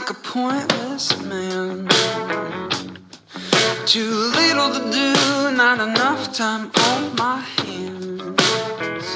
[0.00, 1.86] like a pointless man.
[3.84, 4.10] Too
[4.40, 9.06] little to do, not enough time on my hands.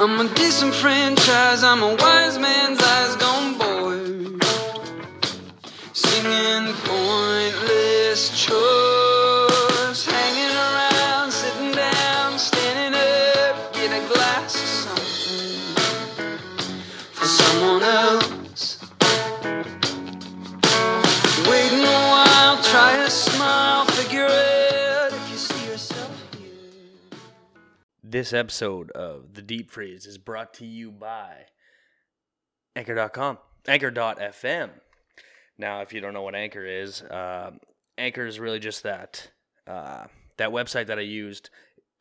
[0.00, 4.44] I'm a disenfranchised, I'm a wise man's eyes gone bored.
[5.92, 8.83] Singing pointless chores,
[28.14, 31.46] This episode of The Deep Freeze is brought to you by
[32.76, 34.70] Anchor.com, Anchor.fm.
[35.58, 37.50] Now, if you don't know what Anchor is, uh,
[37.98, 39.32] Anchor is really just that
[39.66, 40.04] uh,
[40.36, 41.50] that website that I used.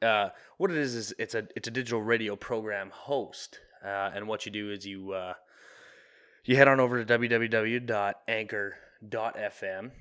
[0.03, 4.27] Uh, what it is is it's a it's a digital radio program host, uh, and
[4.27, 5.33] what you do is you uh,
[6.45, 9.91] you head on over to www.anchor.fm.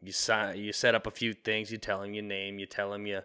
[0.00, 1.72] You sign, you set up a few things.
[1.72, 2.60] You tell them your name.
[2.60, 3.22] You tell them you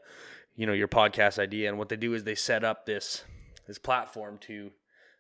[0.59, 3.23] you know your podcast idea, and what they do is they set up this
[3.65, 4.71] this platform to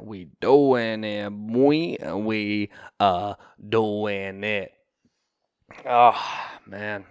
[0.00, 1.96] We doing it, boy.
[2.14, 3.34] We uh
[3.68, 4.77] doing it.
[5.86, 6.20] Oh
[6.66, 7.04] man,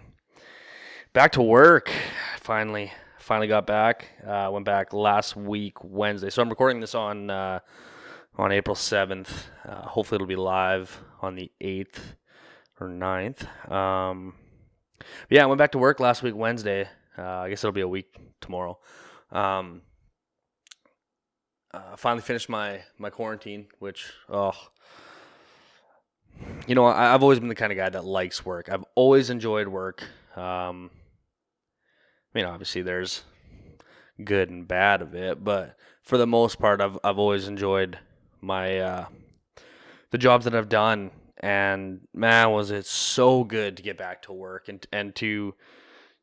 [1.12, 1.90] back to work.
[2.40, 4.08] Finally, finally got back.
[4.26, 6.30] Uh, went back last week Wednesday.
[6.30, 7.60] So I'm recording this on uh,
[8.36, 9.48] on April seventh.
[9.66, 12.14] Uh, hopefully it'll be live on the eighth
[12.80, 13.70] or 9th.
[13.70, 14.34] Um,
[15.30, 16.88] yeah, I went back to work last week Wednesday.
[17.16, 18.78] Uh, I guess it'll be a week tomorrow.
[19.32, 19.82] Um,
[21.74, 24.52] uh, finally finished my my quarantine, which oh,
[26.68, 28.68] you know, I, I've always been the kind of guy that likes work.
[28.68, 30.02] I've always enjoyed work.
[30.36, 30.90] Um,
[32.34, 33.22] I mean, obviously there's
[34.22, 37.98] good and bad of it, but for the most part, I've I've always enjoyed
[38.42, 39.06] my uh,
[40.10, 41.10] the jobs that I've done.
[41.40, 45.54] And man, was it so good to get back to work and and to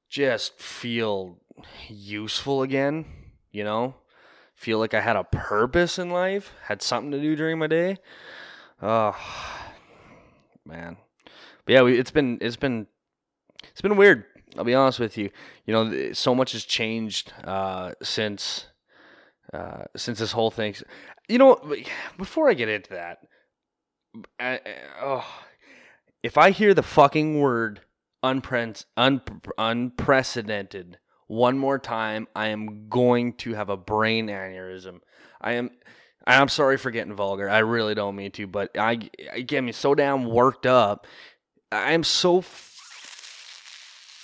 [0.10, 1.40] just feel
[1.90, 3.06] useful again.
[3.52, 3.96] You know,
[4.54, 7.98] feel like I had a purpose in life, had something to do during my day.
[8.80, 9.16] Oh
[10.66, 10.98] man,
[11.66, 12.88] but yeah, we, it's been it's been
[13.64, 14.26] it's been weird.
[14.58, 15.30] I'll be honest with you.
[15.66, 18.68] You know, so much has changed uh, since
[19.54, 20.76] uh, since this whole thing.
[21.28, 21.76] You know,
[22.18, 23.20] before I get into that,
[24.40, 24.60] I,
[25.02, 25.26] oh,
[26.24, 27.82] if I hear the fucking word
[28.24, 29.22] unpre- un-
[29.58, 35.00] unprecedented one more time, I am going to have a brain aneurysm.
[35.42, 35.72] I am.
[36.28, 37.50] I'm sorry for getting vulgar.
[37.50, 41.06] I really don't mean to, but I it get me so damn worked up.
[41.72, 42.42] I am so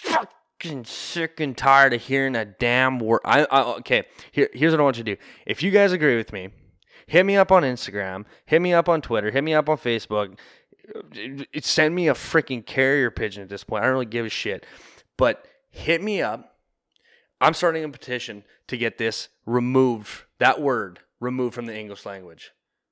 [0.02, 3.22] fucking sick and tired of hearing a damn word.
[3.24, 4.06] I, I okay.
[4.32, 5.22] Here, here's what I want you to do.
[5.46, 6.50] If you guys agree with me,
[7.06, 10.38] hit me up on Instagram, hit me up on Twitter, hit me up on Facebook.
[11.62, 13.84] Send me a freaking carrier pigeon at this point.
[13.84, 14.66] I don't really give a shit.
[15.18, 16.58] But hit me up.
[17.40, 22.52] I'm starting a petition to get this removed, that word removed from the English language.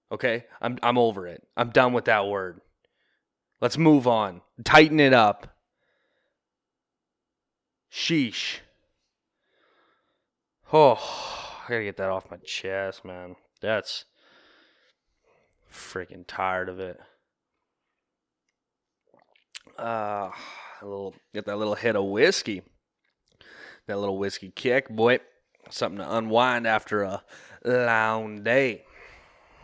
[0.10, 0.46] Okay?
[0.62, 1.46] I'm I'm over it.
[1.58, 2.62] I'm done with that word.
[3.60, 4.42] Let's move on.
[4.64, 5.58] Tighten it up.
[7.92, 8.60] Sheesh.
[10.72, 10.94] Oh,
[11.66, 13.36] I gotta get that off my chest, man.
[13.60, 14.06] That's
[15.72, 17.00] freaking tired of it.
[19.78, 20.32] Uh,
[20.82, 22.62] a little get that little hit of whiskey.
[23.88, 25.20] That little whiskey kick, boy.
[25.70, 27.24] Something to unwind after a
[27.64, 28.86] long day.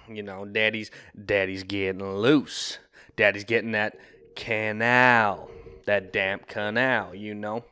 [0.08, 0.92] You know, daddy's
[1.26, 2.78] daddy's getting loose.
[3.16, 3.98] Daddy's getting that
[4.36, 5.50] canal,
[5.86, 7.64] that damp canal, you know.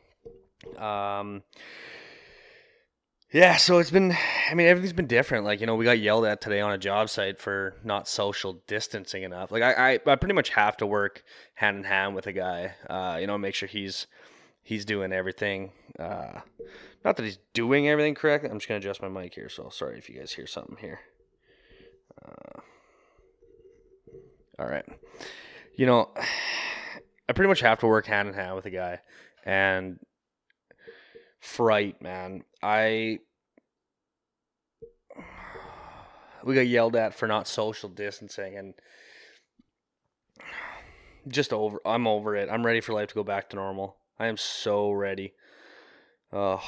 [0.78, 1.44] Um,
[3.32, 4.16] yeah, so it's been,
[4.50, 5.44] I mean, everything's been different.
[5.44, 8.62] Like, you know, we got yelled at today on a job site for not social
[8.68, 9.52] distancing enough.
[9.52, 11.24] Like, I, I, I pretty much have to work
[11.56, 14.06] hand in hand with a guy, uh, you know, make sure he's,
[14.62, 15.72] he's doing everything.
[16.00, 16.42] Uh,
[17.04, 18.50] not that he's doing everything correctly.
[18.50, 19.50] I'm just going to adjust my mic here.
[19.50, 21.00] So sorry if you guys hear something here.
[22.24, 22.62] Uh,
[24.60, 24.86] all right.
[25.76, 26.12] You know,
[27.30, 29.00] I pretty much have to work hand in hand with a guy.
[29.46, 30.00] And
[31.40, 32.44] fright, man.
[32.62, 33.20] I
[36.44, 38.74] we got yelled at for not social distancing and
[41.28, 42.50] just over I'm over it.
[42.50, 43.98] I'm ready for life to go back to normal.
[44.20, 45.34] I am so ready.
[46.34, 46.64] Oh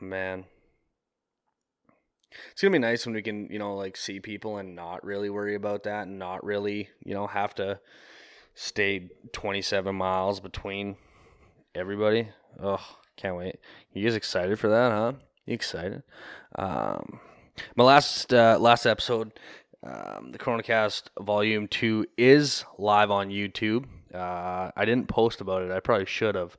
[0.00, 0.44] man.
[2.50, 5.30] It's gonna be nice when we can, you know, like see people and not really
[5.30, 7.78] worry about that and not really, you know, have to
[8.54, 10.96] stay 27 miles between
[11.76, 12.28] everybody.
[12.60, 12.84] Oh,
[13.16, 13.60] can't wait.
[13.92, 15.12] You guys excited for that, huh?
[15.46, 16.02] You excited?
[16.56, 17.20] Um,
[17.76, 19.38] my last uh, last episode,
[19.84, 23.84] um, the CoronaCast Volume Two is live on YouTube.
[24.12, 25.70] Uh, I didn't post about it.
[25.70, 26.56] I probably should have,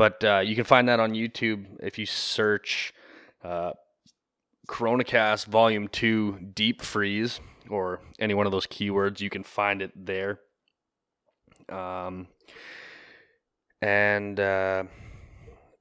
[0.00, 2.94] but uh, you can find that on YouTube if you search
[3.44, 3.72] uh,
[4.66, 7.38] CoronaCast Volume Two Deep Freeze
[7.68, 9.20] or any one of those keywords.
[9.20, 10.40] You can find it there.
[11.68, 12.28] Um,
[13.82, 14.84] and uh,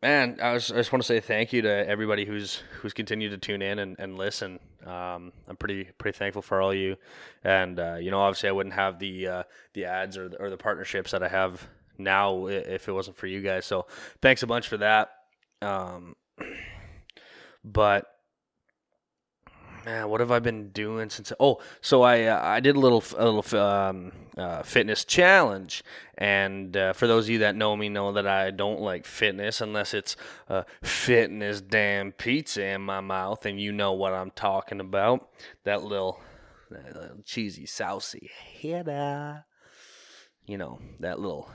[0.01, 3.29] man, I, was, I just want to say thank you to everybody who's who's continued
[3.29, 4.59] to tune in and, and listen.
[4.85, 6.97] Um, I'm pretty pretty thankful for all you,
[7.45, 9.43] and uh, you know, obviously, I wouldn't have the uh,
[9.75, 13.27] the ads or the, or the partnerships that I have now if it wasn't for
[13.27, 13.65] you guys.
[13.65, 13.85] So
[14.21, 15.09] thanks a bunch for that.
[15.61, 16.15] Um,
[17.63, 18.05] but
[19.85, 21.31] man, what have I been doing since?
[21.39, 25.83] Oh, so I uh, I did a little a little um, uh, fitness challenge,
[26.17, 29.61] and uh, for those of you that know me, know that I don't like fitness
[29.61, 30.15] unless it's
[30.83, 35.29] fitness damn pizza in my mouth, and you know what I'm talking about.
[35.63, 36.19] That little,
[36.69, 39.45] that little cheesy, saucy hitter.
[40.45, 41.49] You know that little.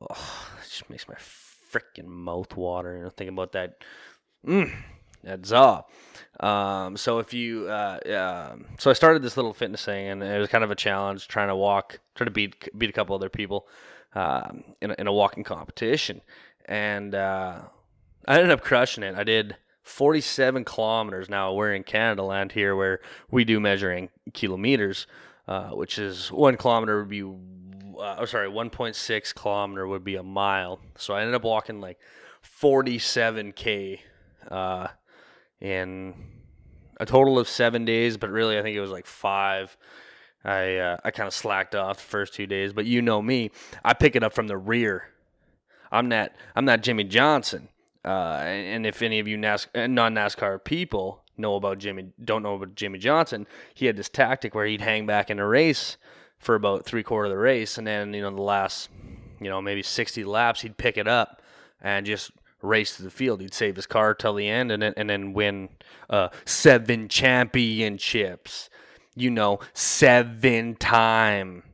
[0.00, 2.96] Oh, it just makes my freaking mouth water.
[2.96, 3.76] You know, thinking about that.
[4.46, 4.72] Mmm
[5.22, 5.88] that's all.
[6.40, 10.38] Um, so if you, uh, um, so I started this little fitness thing, and it
[10.38, 13.28] was kind of a challenge trying to walk, trying to beat beat a couple other
[13.28, 13.66] people
[14.14, 16.22] um, in a, in a walking competition,
[16.64, 17.60] and uh,
[18.26, 19.14] I ended up crushing it.
[19.14, 21.28] I did 47 kilometers.
[21.28, 23.00] Now we're in Canada land here, where
[23.30, 25.06] we do measuring kilometers,
[25.46, 27.22] uh, which is one kilometer would be,
[28.00, 30.80] uh, oh sorry, 1.6 kilometer would be a mile.
[30.96, 31.98] So I ended up walking like
[32.60, 34.00] 47k.
[34.50, 34.88] Uh,
[35.60, 36.14] in
[36.98, 39.76] a total of seven days, but really I think it was like five.
[40.44, 43.50] I uh, I kind of slacked off the first two days, but you know me,
[43.84, 45.10] I pick it up from the rear.
[45.92, 47.68] I'm not I'm not Jimmie Johnson.
[48.02, 52.42] Uh, and if any of you NAS- uh, non NASCAR people know about Jimmie, don't
[52.42, 55.98] know about Jimmie Johnson, he had this tactic where he'd hang back in a race
[56.40, 58.88] for about three quarter of the race, and then you know the last,
[59.40, 61.40] you know maybe 60 laps, he'd pick it up
[61.80, 62.32] and just
[62.62, 63.40] race to the field.
[63.40, 65.68] He'd save his car till the end and then, and then win
[66.08, 68.68] uh, seven championships.
[69.16, 71.64] You know, seven time.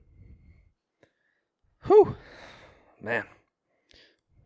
[1.84, 2.16] Whew.
[3.00, 3.24] Man,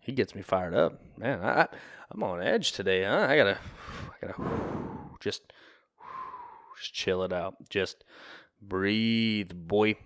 [0.00, 1.00] he gets me fired up.
[1.16, 1.68] Man, I,
[2.10, 3.26] I'm on edge today, huh?
[3.28, 3.58] I gotta,
[4.22, 4.50] I gotta
[5.20, 5.42] just,
[6.78, 7.54] just chill it out.
[7.70, 8.04] Just
[8.60, 9.96] breathe, boy.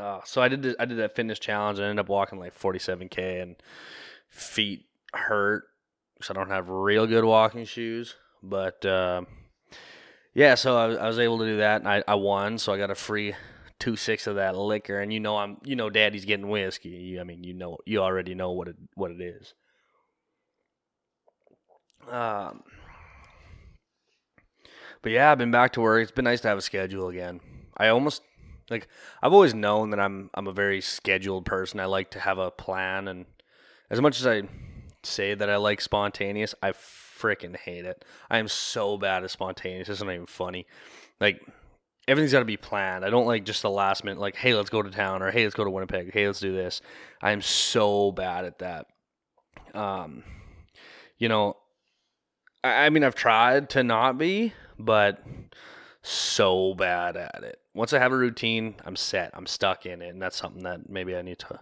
[0.00, 1.78] Uh, so I did, I did that fitness challenge.
[1.78, 3.56] I ended up walking like 47k and
[4.30, 5.64] feet hurt
[6.14, 8.14] because I don't have real good walking shoes.
[8.42, 9.22] But uh,
[10.32, 12.56] yeah, so I, I, was able to do that, and I, I won.
[12.56, 13.34] So I got a free
[13.78, 17.20] two six of that liquor, and you know I'm you know Daddy's getting whiskey.
[17.20, 19.52] I mean you know you already know what it what it is.
[22.08, 22.62] Um,
[25.02, 26.02] but yeah, I've been back to work.
[26.02, 27.40] It's been nice to have a schedule again.
[27.76, 28.22] I almost
[28.70, 28.88] like
[29.22, 31.80] I've always known that I'm I'm a very scheduled person.
[31.80, 33.26] I like to have a plan, and
[33.90, 34.42] as much as I
[35.02, 36.54] say that I like spontaneous.
[36.62, 38.04] I freaking hate it.
[38.30, 39.88] I am so bad at spontaneous.
[39.88, 40.66] It's not even funny.
[41.20, 41.40] Like
[42.08, 43.04] everything's got to be planned.
[43.04, 44.20] I don't like just the last minute.
[44.20, 46.12] Like, hey, let's go to town, or hey, let's go to Winnipeg.
[46.12, 46.80] Hey, let's do this.
[47.22, 48.86] I am so bad at that.
[49.74, 50.24] Um,
[51.18, 51.56] you know,
[52.64, 55.22] I, I mean, I've tried to not be, but
[56.02, 57.60] so bad at it.
[57.74, 59.30] Once I have a routine, I'm set.
[59.34, 61.60] I'm stuck in it, and that's something that maybe I need to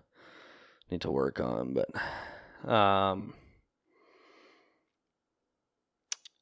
[0.91, 1.75] need to work on.
[1.75, 3.35] But um,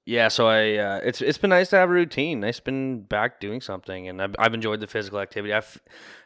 [0.04, 2.40] yeah, so I uh, it's it's been nice to have a routine.
[2.40, 5.52] Nice been back doing something, and I've, I've enjoyed the physical activity.
[5.52, 5.80] I've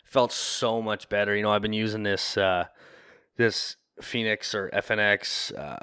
[0.04, 1.34] felt so much better.
[1.34, 2.66] You know, I've been using this uh,
[3.36, 5.56] this Phoenix or FNX.
[5.56, 5.78] Uh,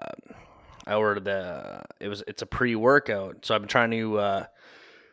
[0.86, 4.46] I ordered the it was it's a pre workout, so I've been trying to uh,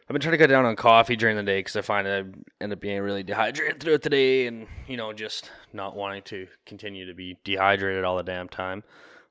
[0.07, 2.25] I've been trying to cut down on coffee during the day because I find I
[2.61, 6.47] end up being really dehydrated throughout the day, and you know just not wanting to
[6.67, 8.85] continue to be dehydrated all the damn time.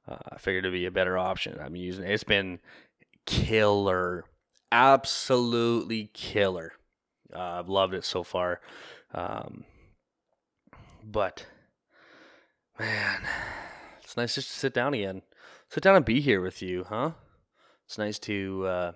[0.07, 1.57] Uh, I figured it'd be a better option.
[1.57, 2.11] Been using it.
[2.11, 2.59] It's been
[3.27, 4.25] killer,
[4.71, 6.73] absolutely killer.
[7.33, 8.59] Uh, I've loved it so far.
[9.13, 9.65] Um,
[11.03, 11.45] but
[12.79, 13.21] man,
[14.01, 15.21] it's nice just to sit down again.
[15.69, 17.11] Sit down and be here with you, huh?
[17.85, 18.65] It's nice to.
[18.65, 18.91] Uh,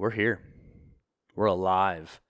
[0.00, 0.40] we're here.
[1.36, 2.22] We're alive.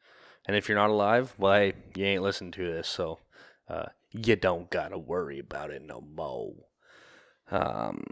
[0.47, 3.21] And if you're not alive, well, you ain't listening to this, so
[3.69, 6.55] uh, you don't gotta worry about it no more.
[7.49, 8.03] Um,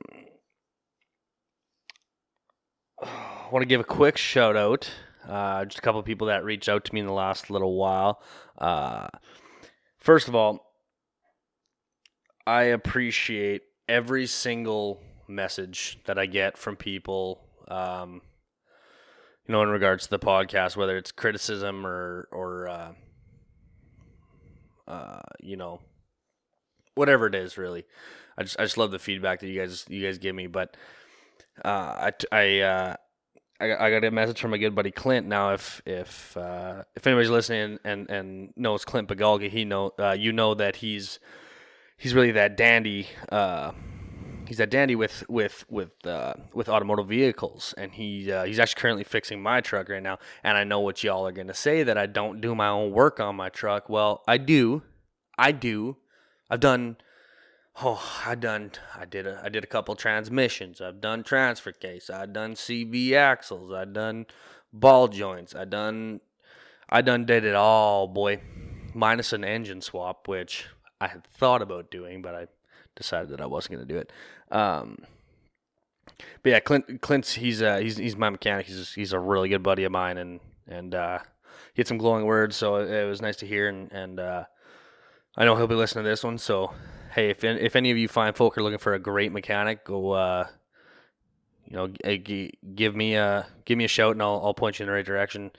[3.03, 4.89] I want to give a quick shout out.
[5.29, 8.23] Uh, just a couple people that reached out to me in the last little while.
[8.57, 9.09] Uh,
[9.99, 10.73] first of all,
[12.47, 17.41] I appreciate every single message that I get from people.
[17.67, 18.23] Um,
[19.49, 22.93] you know, in regards to the podcast, whether it's criticism or or uh,
[24.87, 25.81] uh, you know,
[26.95, 27.87] whatever it is, really.
[28.37, 30.47] I just I just love the feedback that you guys you guys give me.
[30.47, 30.77] But
[31.65, 32.97] uh, I I uh,
[33.59, 35.27] I, I got a message from my good buddy Clint.
[35.27, 40.13] Now, if if uh, if anybody's listening and and knows Clint Bagalga, he know uh,
[40.19, 41.21] you know that he's
[41.97, 43.09] he's really that dandy.
[44.49, 48.81] He's that dandy with with with uh, with automotive vehicles, and he uh, he's actually
[48.81, 50.19] currently fixing my truck right now.
[50.43, 53.21] And I know what y'all are gonna say that I don't do my own work
[53.21, 53.89] on my truck.
[53.89, 54.83] Well, I do,
[55.37, 55.99] I do.
[56.51, 56.97] I've done
[57.81, 58.73] Oh, I done.
[58.97, 59.41] I did a.
[59.45, 60.81] I did a couple transmissions.
[60.81, 62.11] I've done transfer case.
[62.11, 63.73] I've done CV axles.
[63.73, 64.27] I've done
[64.73, 65.55] ball joints.
[65.55, 66.21] I done.
[66.89, 68.41] I done did it all, boy,
[68.95, 70.67] minus an engine swap, which
[71.01, 72.47] I had thought about doing, but I
[72.99, 74.13] decided that I wasn't gonna do it.
[74.51, 74.99] Um,
[76.43, 77.01] but yeah, Clint.
[77.01, 78.67] Clint's he's uh he's he's my mechanic.
[78.67, 81.19] He's he's a really good buddy of mine, and and uh,
[81.75, 84.45] he had some glowing words, so it was nice to hear, and and uh,
[85.37, 86.73] I know he'll be listening to this one, so
[87.15, 90.13] hey, if if any of you fine folk are looking for a great mechanic, go
[90.13, 90.47] uh,
[91.67, 91.89] you know,
[92.75, 95.05] give me a give me a shout, and I'll I'll point you in the right
[95.05, 95.51] direction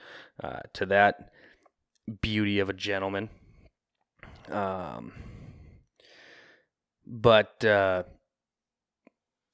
[0.44, 1.32] uh, to that
[2.22, 3.30] beauty of a gentleman.
[4.50, 5.12] Um,
[7.10, 8.04] but uh,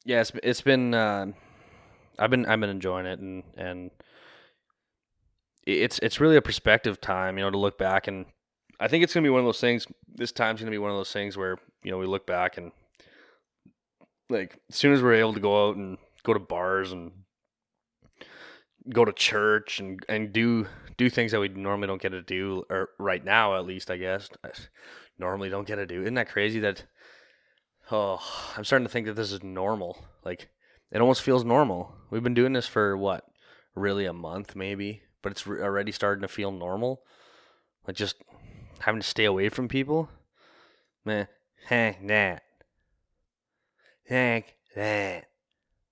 [0.05, 1.27] yeah, it's, it's been uh,
[2.19, 3.91] I've been I've been enjoying it, and and
[5.65, 8.25] it's it's really a perspective time, you know, to look back and
[8.79, 9.87] I think it's gonna be one of those things.
[10.13, 12.71] This time's gonna be one of those things where you know we look back and
[14.29, 17.11] like as soon as we're able to go out and go to bars and
[18.89, 22.63] go to church and and do do things that we normally don't get to do
[22.69, 24.29] or right now at least I guess
[25.17, 26.01] normally don't get to do.
[26.01, 26.83] Isn't that crazy that
[27.91, 28.19] oh
[28.55, 30.03] I'm starting to think that this is normal.
[30.23, 30.49] Like
[30.91, 31.95] it almost feels normal.
[32.09, 33.25] We've been doing this for what
[33.75, 37.01] really a month maybe, but it's already starting to feel normal.
[37.87, 38.15] Like just
[38.79, 40.09] having to stay away from people.
[41.03, 41.27] Man,
[41.67, 42.43] heck that.
[44.07, 45.25] Heck that.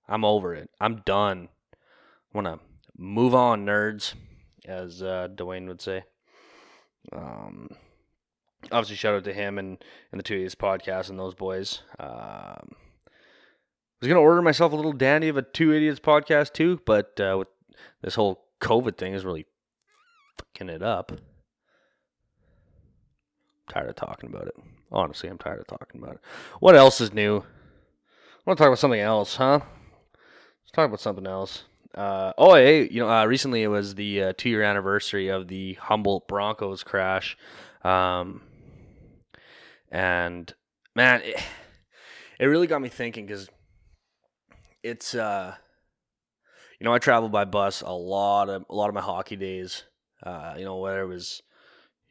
[0.08, 0.70] I'm over it.
[0.80, 1.48] I'm done.
[1.72, 2.60] I want to
[2.96, 4.14] move on, nerds,
[4.64, 6.04] as uh, Dwayne would say.
[7.12, 7.68] Um,
[8.72, 9.78] obviously, shout out to him and,
[10.12, 11.82] and the two of his podcasts and those boys.
[11.98, 12.76] Um,
[14.04, 17.18] I was to order myself a little dandy of a Two Idiots podcast too, but
[17.18, 17.48] uh, with
[18.02, 19.46] this whole COVID thing is really
[20.38, 21.12] fucking it up
[23.66, 24.54] I'm tired of talking about it.
[24.92, 26.20] Honestly, I'm tired of talking about it.
[26.60, 27.38] What else is new?
[27.38, 29.60] I want to talk about something else, huh?
[29.62, 31.64] Let's talk about something else.
[31.94, 35.48] Uh, oh, hey, you know, uh, recently it was the uh, two year anniversary of
[35.48, 37.36] the Humboldt Broncos crash.
[37.82, 38.42] Um,
[39.94, 40.52] and
[40.96, 41.40] man, it,
[42.40, 43.48] it really got me thinking because
[44.82, 45.54] it's, uh,
[46.78, 49.84] you know, I traveled by bus a lot of a lot of my hockey days.
[50.22, 51.42] Uh, you know, whether it was,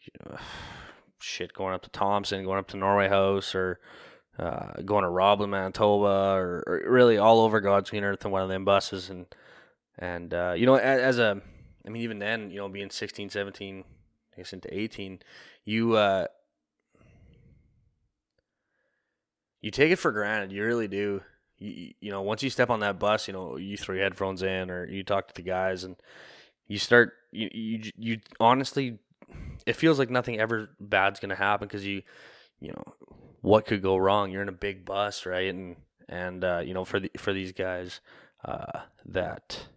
[0.02, 0.38] you know,
[1.20, 3.80] shit going up to Thompson, going up to Norway House, or
[4.40, 8.42] uh, going to Roblin, Manitoba, or, or, really all over God's green earth in one
[8.42, 9.10] of them buses.
[9.10, 9.26] And
[10.00, 11.42] and uh, you know, as, as, a,
[11.86, 13.84] I mean, even then, you know, being 16, 17,
[14.34, 15.20] I guess into 18,
[15.66, 16.28] you uh,
[19.64, 20.52] you take it for granted.
[20.52, 21.22] You really do.
[21.58, 24.44] You, you know, once you step on that bus, you know, you throw your headphones
[24.44, 25.96] in, or you talk to the guys, and
[26.68, 27.14] you start.
[27.32, 29.00] You you you honestly
[29.66, 32.04] it feels like nothing ever bad's gonna happen because you,
[32.60, 32.84] you know,
[33.42, 34.32] what could go wrong?
[34.32, 35.48] You're in a big bus, right?
[35.48, 35.78] And
[36.10, 38.02] and uh, you know for the for these guys
[38.44, 39.68] uh, that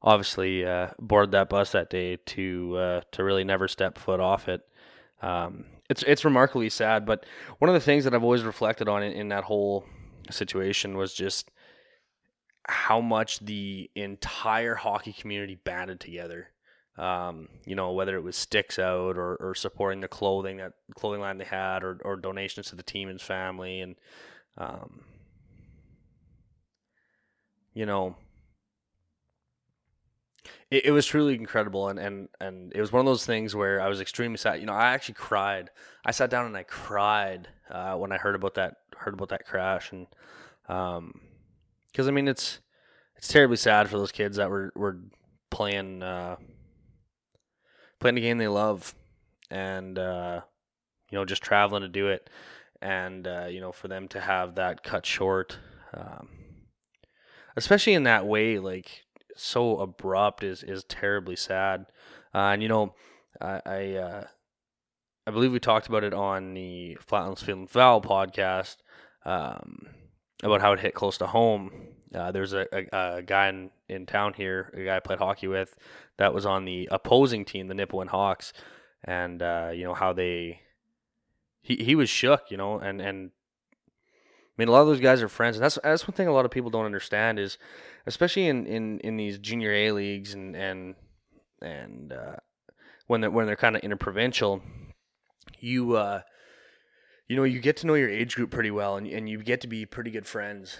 [0.00, 4.48] obviously uh, board that bus that day to uh, to really never step foot off
[4.48, 4.62] it.
[5.20, 7.24] Um, it's it's remarkably sad, but
[7.58, 9.84] one of the things that I've always reflected on in, in that whole
[10.30, 11.50] situation was just
[12.66, 16.48] how much the entire hockey community banded together.
[16.96, 21.20] Um, you know, whether it was sticks out or, or supporting the clothing that clothing
[21.20, 23.96] line they had or, or donations to the team and family and
[24.56, 25.04] um,
[27.74, 28.16] you know
[30.72, 33.80] it, it was truly incredible and, and and it was one of those things where
[33.80, 34.58] I was extremely sad.
[34.60, 35.70] You know, I actually cried.
[36.04, 39.44] I sat down and I cried uh, when I heard about that heard about that
[39.44, 40.06] crash and
[40.68, 41.20] um
[41.90, 42.60] because I mean it's
[43.16, 44.98] it's terribly sad for those kids that were were
[45.50, 46.36] playing uh,
[48.00, 48.94] playing the game they love
[49.50, 50.40] and uh,
[51.10, 52.30] you know just traveling to do it
[52.80, 55.58] and uh, you know for them to have that cut short
[55.94, 56.28] um,
[57.56, 59.04] especially in that way like
[59.36, 61.86] so abrupt is is terribly sad.
[62.34, 62.94] Uh, and you know,
[63.40, 64.24] I I, uh,
[65.26, 68.76] I, believe we talked about it on the Flatlands Field and Foul podcast
[69.24, 69.86] um,
[70.42, 71.70] about how it hit close to home.
[72.14, 75.46] Uh, there's a, a, a, guy in, in town here, a guy I played hockey
[75.46, 75.74] with,
[76.18, 78.52] that was on the opposing team, the Nipawin Hawks,
[79.04, 80.60] and uh, you know how they
[81.62, 83.30] he he was shook, you know, and and
[84.52, 86.32] I mean a lot of those guys are friends, and that's that's one thing a
[86.32, 87.56] lot of people don't understand is
[88.06, 90.94] especially in, in, in these junior A leagues and and
[91.62, 92.36] and uh,
[93.06, 94.62] when they're when they're kind of interprovincial,
[95.58, 96.20] you uh,
[97.28, 99.62] you know you get to know your age group pretty well, and and you get
[99.62, 100.76] to be pretty good friends,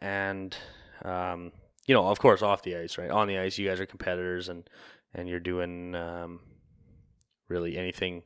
[0.00, 0.56] and
[1.04, 1.50] um,
[1.86, 3.10] you know of course off the ice, right?
[3.10, 4.68] On the ice, you guys are competitors, and
[5.14, 6.40] and you're doing um,
[7.48, 8.22] really anything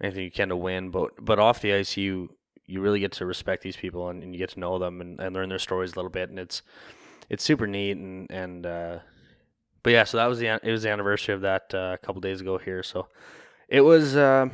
[0.00, 2.30] anything you can to win, but but off the ice, you
[2.66, 5.20] you really get to respect these people and, and you get to know them and,
[5.20, 6.62] and learn their stories a little bit, and it's
[7.28, 8.98] it's super neat and and uh,
[9.82, 12.20] but yeah, so that was the it was the anniversary of that uh, a couple
[12.20, 12.82] days ago here.
[12.82, 13.06] So
[13.68, 14.16] it was.
[14.16, 14.48] Uh,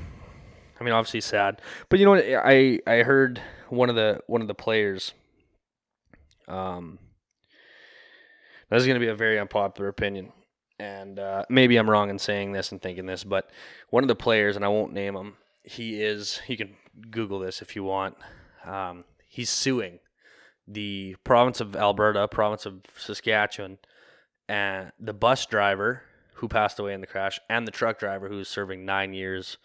[0.78, 2.24] I mean, obviously sad, but you know what?
[2.26, 5.14] I I heard one of the one of the players.
[6.48, 6.98] Um,
[8.68, 10.32] this is going to be a very unpopular opinion,
[10.80, 13.50] and uh, maybe I'm wrong in saying this and thinking this, but
[13.90, 15.36] one of the players, and I won't name him.
[15.64, 16.40] He is.
[16.48, 16.76] You can
[17.10, 18.16] Google this if you want.
[18.64, 20.00] Um, he's suing
[20.66, 23.78] the province of Alberta, province of Saskatchewan,
[24.48, 26.02] and the bus driver
[26.34, 29.58] who passed away in the crash, and the truck driver who is serving nine years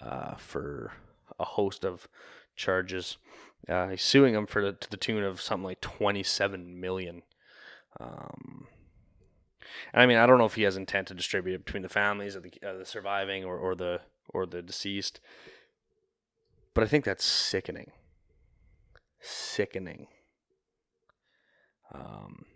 [0.00, 0.92] uh, for
[1.38, 2.08] a host of
[2.54, 3.16] charges.
[3.68, 7.22] Uh, he's suing them for the, to the tune of something like twenty-seven million.
[8.00, 8.66] Um,
[9.94, 12.34] I mean, I don't know if he has intent to distribute it between the families
[12.34, 14.00] of the, uh, the surviving or, or the
[14.32, 15.20] or the deceased,
[16.74, 17.92] but I think that's sickening.
[19.20, 20.08] Sickening.
[21.94, 22.46] Um,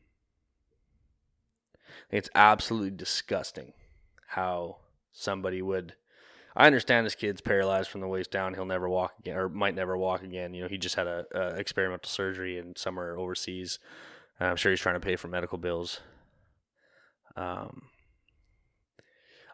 [2.11, 3.73] it's absolutely disgusting
[4.29, 4.79] how
[5.12, 5.95] somebody would.
[6.55, 8.55] I understand this kid's paralyzed from the waist down.
[8.55, 10.55] He'll never walk again, or might never walk again.
[10.55, 13.79] You know, he just had a, a experimental surgery in somewhere overseas.
[14.41, 16.01] I'm sure he's trying to pay for medical bills.
[17.37, 17.83] Um,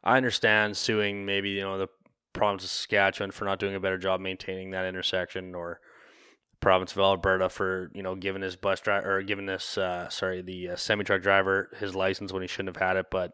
[0.05, 1.89] I understand suing maybe you know the
[2.33, 5.81] province of Saskatchewan for not doing a better job maintaining that intersection, or
[6.63, 10.41] province of Alberta for you know giving his bus driver or giving this uh, sorry
[10.41, 13.07] the uh, semi truck driver his license when he shouldn't have had it.
[13.11, 13.33] But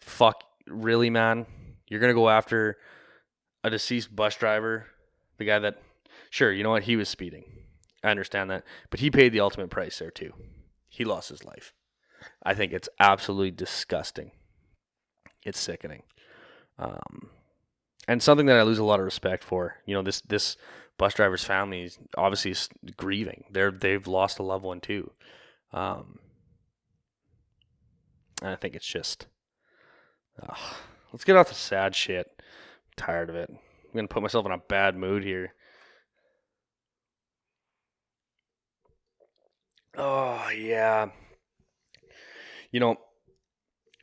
[0.00, 1.46] fuck, really, man,
[1.88, 2.76] you're gonna go after
[3.64, 4.86] a deceased bus driver,
[5.38, 5.82] the guy that
[6.30, 7.44] sure you know what he was speeding.
[8.04, 10.32] I understand that, but he paid the ultimate price there too.
[10.88, 11.72] He lost his life.
[12.44, 14.30] I think it's absolutely disgusting.
[15.44, 16.02] It's sickening.
[16.78, 17.30] Um,
[18.08, 19.76] and something that I lose a lot of respect for.
[19.86, 20.56] You know, this this
[20.98, 22.54] bus driver's family is obviously
[22.96, 23.44] grieving.
[23.50, 25.10] They're they've lost a loved one too.
[25.72, 26.20] Um,
[28.42, 29.26] and I think it's just,
[31.12, 32.26] let's get off the sad shit.
[32.38, 32.44] I'm
[32.96, 33.48] tired of it.
[33.50, 33.58] I'm
[33.94, 35.54] gonna put myself in a bad mood here.
[39.96, 41.08] Oh yeah.
[42.70, 42.96] You know,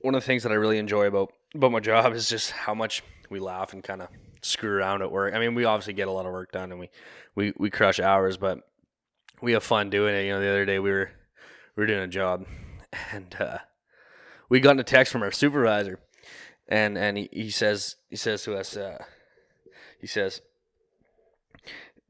[0.02, 2.74] one of the things that I really enjoy about about my job is just how
[2.74, 4.10] much we laugh and kind of
[4.42, 5.34] screw around at work.
[5.34, 6.90] I mean, we obviously get a lot of work done and we,
[7.36, 8.60] we, we crush hours, but
[9.42, 10.26] we have fun doing it.
[10.26, 11.12] You know, the other day we were
[11.76, 12.46] we were doing a job
[13.12, 13.58] and uh,
[14.50, 16.00] we got a text from our supervisor
[16.68, 19.04] and and he, he says he says to us uh,
[20.00, 20.42] he says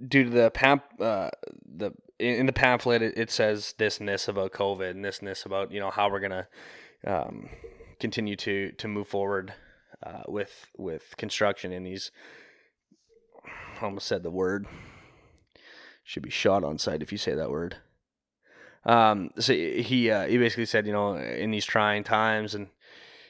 [0.06, 1.29] due to the pamp uh,
[1.65, 5.27] the in the pamphlet it, it, says this and this about COVID and this and
[5.27, 6.47] this about you know how we're gonna
[7.06, 7.49] um,
[8.04, 9.54] continue to to move forward
[10.06, 12.12] uh, with with construction in these.
[13.82, 14.68] Almost said the word
[16.04, 17.78] should be shot on site if you say that word.
[18.86, 22.68] Um, so he uh, he basically said, you know, in these trying times, and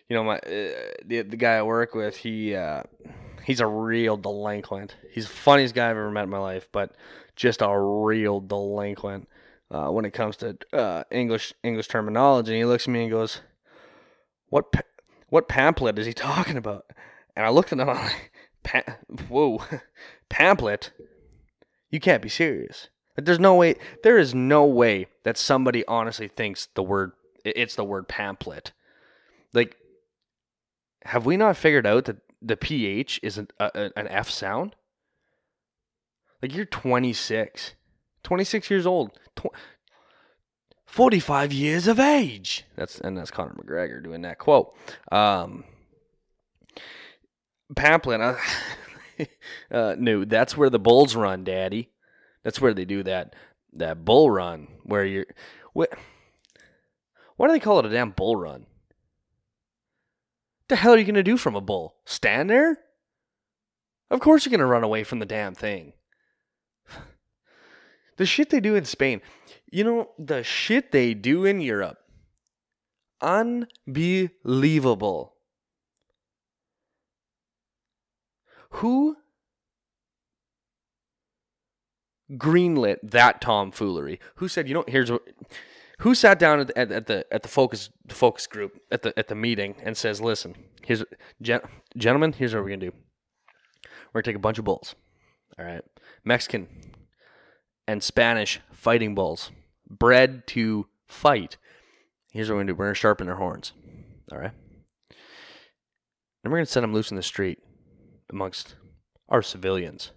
[0.09, 0.71] you know, my uh,
[1.05, 2.81] the the guy I work with, he uh,
[3.43, 4.95] he's a real delinquent.
[5.11, 6.95] He's the funniest guy I've ever met in my life, but
[7.35, 9.27] just a real delinquent
[9.69, 12.53] uh, when it comes to uh, English English terminology.
[12.53, 13.41] And he looks at me and goes,
[14.53, 14.85] "What
[15.29, 16.85] what pamphlet is he talking about?"
[17.35, 17.89] And I looked at him.
[17.89, 19.63] I'm like, pa- "Whoa,
[20.29, 20.91] pamphlet?
[21.89, 23.75] You can't be serious." There's no way.
[24.03, 27.13] There is no way that somebody honestly thinks the word
[27.43, 28.73] it's the word pamphlet.
[29.53, 29.75] Like,
[31.03, 34.75] have we not figured out that the ph is an, a, an F sound?
[36.43, 37.73] Like you're 26,
[38.21, 39.17] 26 years old,
[40.93, 42.65] 45 years of age.
[42.75, 44.75] That's and that's Conor McGregor doing that quote.
[45.11, 45.63] Um,
[47.75, 48.21] pamphlet.
[49.19, 49.25] Uh,
[49.71, 51.91] uh, no, that's where the bulls run, Daddy.
[52.43, 53.35] That's where they do that
[53.73, 55.27] that bull run where you're.
[55.73, 55.93] What,
[57.37, 58.65] why do they call it a damn bull run?
[60.67, 61.95] The hell are you gonna do from a bull?
[62.05, 62.79] Stand there?
[64.09, 65.93] Of course you're gonna run away from the damn thing.
[68.17, 69.21] The shit they do in Spain.
[69.73, 71.97] You know, the shit they do in Europe.
[73.21, 75.33] Unbelievable.
[78.69, 79.17] Who
[82.31, 84.19] greenlit that tomfoolery?
[84.35, 85.23] Who said, you know, here's what
[86.01, 89.27] who sat down at the, at, the at the focus focus group at the at
[89.27, 91.03] the meeting and says, "Listen, here's
[91.41, 91.61] gen-
[91.97, 92.93] gentlemen, here's what we're gonna do.
[94.13, 94.93] We're gonna take a bunch of bulls,
[95.57, 95.83] all right,
[96.23, 96.67] Mexican
[97.87, 99.49] and Spanish fighting bulls,
[99.99, 101.57] bred to fight.
[102.31, 102.75] Here's what we're gonna do.
[102.75, 103.73] We're gonna sharpen their horns,
[104.31, 104.53] all right.
[105.09, 107.59] Then we're gonna set them loose in the street
[108.29, 108.75] amongst
[109.29, 110.11] our civilians."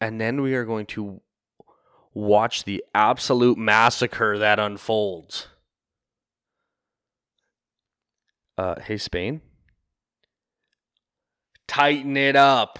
[0.00, 1.20] And then we are going to
[2.12, 5.46] watch the absolute massacre that unfolds.
[8.58, 9.40] Uh, hey, Spain.
[11.68, 12.78] Tighten it up.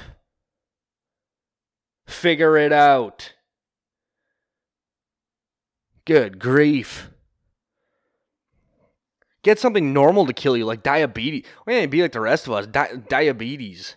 [2.07, 3.35] Figure it out.
[6.05, 7.11] Good grief.
[9.43, 11.45] Get something normal to kill you, like diabetes.
[11.67, 12.67] We ain't be like the rest of us.
[12.67, 13.97] Di- diabetes.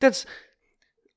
[0.00, 0.26] That's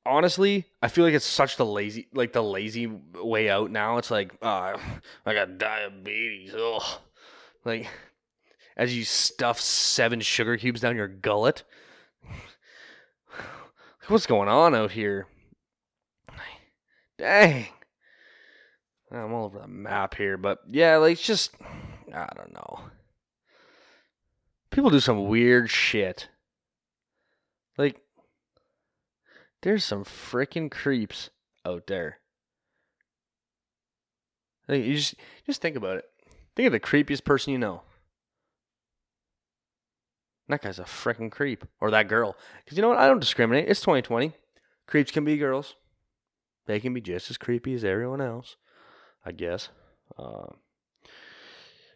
[0.06, 3.98] honestly, I feel like it's such the lazy, like the lazy way out now.
[3.98, 4.78] It's like, uh,
[5.26, 6.54] I got diabetes.
[6.54, 7.00] Ugh.
[7.66, 7.88] Like,
[8.78, 11.64] as you stuff seven sugar cubes down your gullet.
[14.08, 15.28] What's going on out here?
[17.18, 17.68] Dang.
[19.14, 21.56] I'm all over the map here, but yeah, like, it's just,
[22.14, 22.80] I don't know.
[24.72, 26.30] People do some weird shit.
[27.78, 28.02] Like,
[29.62, 31.30] there's some freaking creeps
[31.66, 32.18] out there.
[34.68, 36.06] Like, you just just think about it.
[36.56, 37.82] Think of the creepiest person you know.
[40.48, 42.36] That guy's a freaking creep, or that girl.
[42.64, 42.98] Because you know what?
[42.98, 43.70] I don't discriminate.
[43.70, 44.34] It's 2020.
[44.88, 45.76] Creeps can be girls.
[46.66, 48.58] They can be just as creepy as everyone else,
[49.26, 49.70] I guess.
[50.18, 50.48] Uh,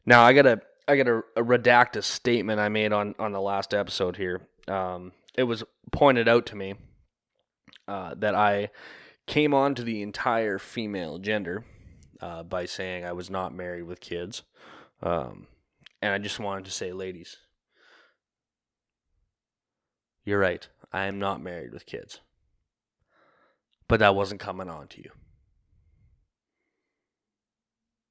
[0.05, 4.15] now I gotta I gotta redact a statement I made on on the last episode
[4.15, 4.41] here.
[4.67, 6.75] Um, it was pointed out to me
[7.87, 8.69] uh, that I
[9.25, 11.65] came on to the entire female gender
[12.21, 14.43] uh, by saying I was not married with kids.
[15.01, 15.47] Um,
[16.01, 17.37] and I just wanted to say, ladies,
[20.25, 20.67] you're right.
[20.91, 22.21] I am not married with kids.
[23.87, 25.11] But that wasn't coming on to you.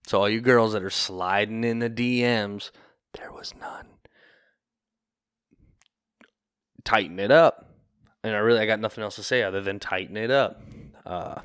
[0.06, 2.70] So, all you girls that are sliding in the DMs,
[3.14, 3.88] there was none.
[6.84, 7.66] Tighten it up
[8.26, 10.60] and I really I got nothing else to say other than tighten it up.
[11.04, 11.40] Uh,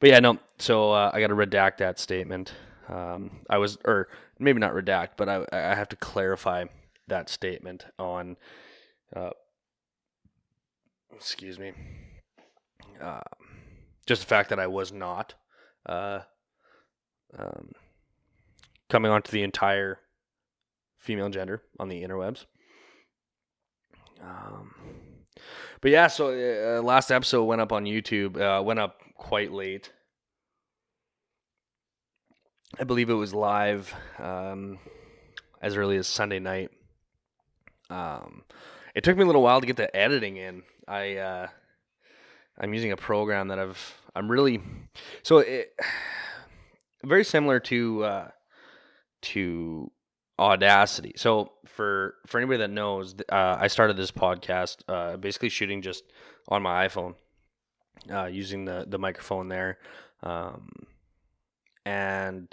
[0.00, 0.38] but yeah, no.
[0.58, 2.52] So uh, I got to redact that statement.
[2.88, 4.08] Um, I was, or
[4.40, 6.64] maybe not redact, but I I have to clarify
[7.06, 8.36] that statement on.
[9.14, 9.30] Uh,
[11.14, 11.72] excuse me.
[13.00, 13.20] Uh,
[14.06, 15.34] just the fact that I was not
[15.86, 16.20] uh,
[17.38, 17.72] um,
[18.88, 19.98] coming onto the entire
[20.98, 22.46] female gender on the interwebs.
[24.22, 24.74] Um,
[25.80, 26.28] but yeah, so
[26.78, 28.40] uh, last episode went up on YouTube.
[28.40, 29.92] Uh, went up quite late.
[32.78, 34.78] I believe it was live um,
[35.60, 36.70] as early as Sunday night.
[37.90, 38.42] Um,
[38.94, 40.62] it took me a little while to get the editing in.
[40.88, 41.48] I uh,
[42.58, 44.62] I'm using a program that I've I'm really
[45.22, 45.74] so it
[47.04, 48.28] very similar to uh,
[49.22, 49.90] to
[50.38, 51.12] Audacity.
[51.16, 56.02] So for for anybody that knows, uh, I started this podcast uh, basically shooting just
[56.48, 57.14] on my iPhone,
[58.10, 59.78] uh, using the the microphone there.
[60.24, 60.70] Um,
[61.86, 62.52] and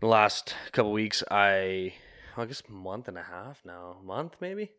[0.00, 1.94] the last couple weeks, I
[2.36, 4.72] I guess month and a half now, month maybe.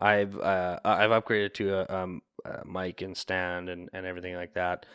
[0.00, 4.54] I've uh, I've upgraded to a, um, a mic and stand and, and everything like
[4.54, 4.86] that.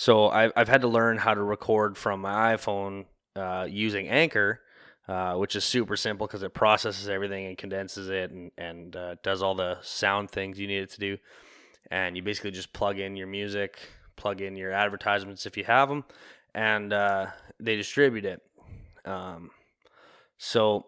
[0.00, 3.04] So I've I've had to learn how to record from my iPhone
[3.36, 4.62] uh, using Anchor,
[5.06, 9.16] uh, which is super simple because it processes everything and condenses it and and uh,
[9.22, 11.18] does all the sound things you need it to do.
[11.90, 13.78] And you basically just plug in your music,
[14.16, 16.04] plug in your advertisements if you have them,
[16.54, 17.26] and uh,
[17.58, 18.40] they distribute it.
[19.04, 19.50] Um,
[20.38, 20.86] so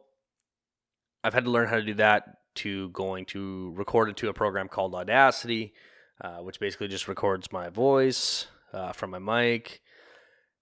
[1.23, 4.69] I've had to learn how to do that to going to record into a program
[4.69, 5.75] called Audacity,
[6.23, 9.81] uh, which basically just records my voice uh, from my mic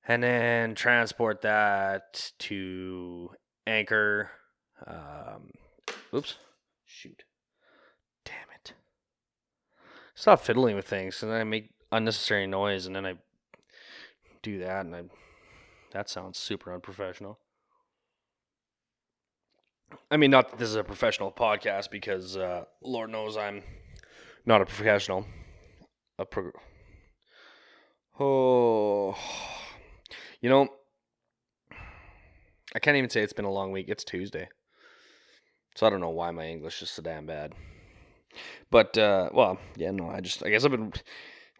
[0.06, 3.30] and then transport that to
[3.66, 4.30] Anchor.
[4.86, 5.50] Um,
[6.14, 6.36] oops.
[6.84, 7.24] Shoot.
[8.24, 8.72] Damn it.
[10.14, 13.14] Stop fiddling with things and then I make unnecessary noise and then I
[14.42, 15.02] do that and I
[15.92, 17.38] that sounds super unprofessional.
[20.10, 23.62] I mean, not that this is a professional podcast because uh, Lord knows I'm
[24.46, 25.26] not a professional.
[26.18, 26.52] A pro-
[28.18, 29.16] oh,
[30.40, 30.68] you know,
[32.74, 33.86] I can't even say it's been a long week.
[33.88, 34.48] It's Tuesday,
[35.74, 37.54] so I don't know why my English is so damn bad.
[38.70, 40.92] But uh, well, yeah, no, I just I guess I've been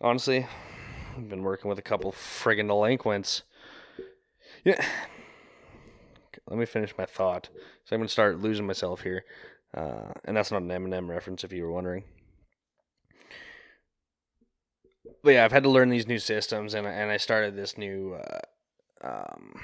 [0.01, 0.47] honestly,
[1.17, 3.43] I've been working with a couple friggin' delinquents.
[4.65, 4.85] Yeah
[6.51, 7.49] let me finish my thought.
[7.85, 9.25] So I'm gonna start losing myself here,
[9.75, 12.05] uh, and that's not an Eminem reference, if you were wondering.
[15.23, 18.15] But yeah, I've had to learn these new systems, and and I started this new
[18.15, 18.41] uh,
[19.07, 19.55] um,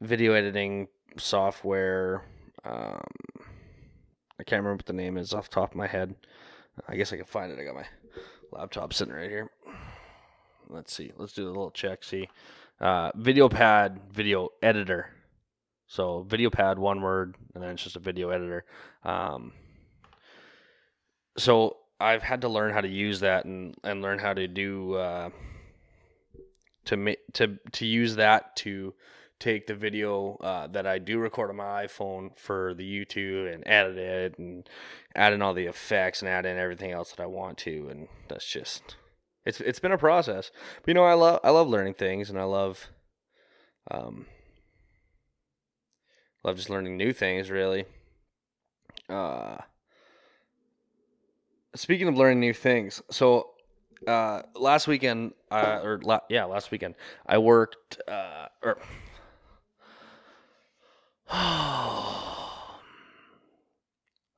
[0.00, 2.22] video editing software.
[2.64, 3.06] Um,
[4.38, 6.14] I can't remember what the name is off the top of my head.
[6.88, 7.58] I guess I can find it.
[7.58, 7.86] I got my
[8.52, 9.50] laptop sitting right here.
[10.68, 11.12] Let's see.
[11.16, 12.04] Let's do a little check.
[12.04, 12.28] See
[12.80, 15.10] uh, VideoPad video editor.
[15.86, 18.64] So VideoPad, one word, and then it's just a video editor.
[19.04, 19.52] Um,
[21.38, 24.94] so I've had to learn how to use that and, and learn how to do
[24.94, 25.30] uh,
[26.86, 28.94] to to to use that to
[29.38, 33.62] take the video uh, that I do record on my iPhone for the YouTube and
[33.66, 34.68] edit it and
[35.14, 38.08] add in all the effects and add in everything else that I want to, and
[38.28, 38.96] that's just
[39.44, 40.50] it's it's been a process.
[40.82, 42.88] But you know, I love I love learning things, and I love
[43.90, 44.26] um
[46.44, 47.50] love just learning new things.
[47.50, 47.84] Really.
[49.08, 49.58] Uh,
[51.76, 53.50] speaking of learning new things, so
[54.06, 56.94] uh, last weekend, uh, or la- yeah, last weekend,
[57.26, 58.78] I worked, uh, or
[61.30, 62.82] I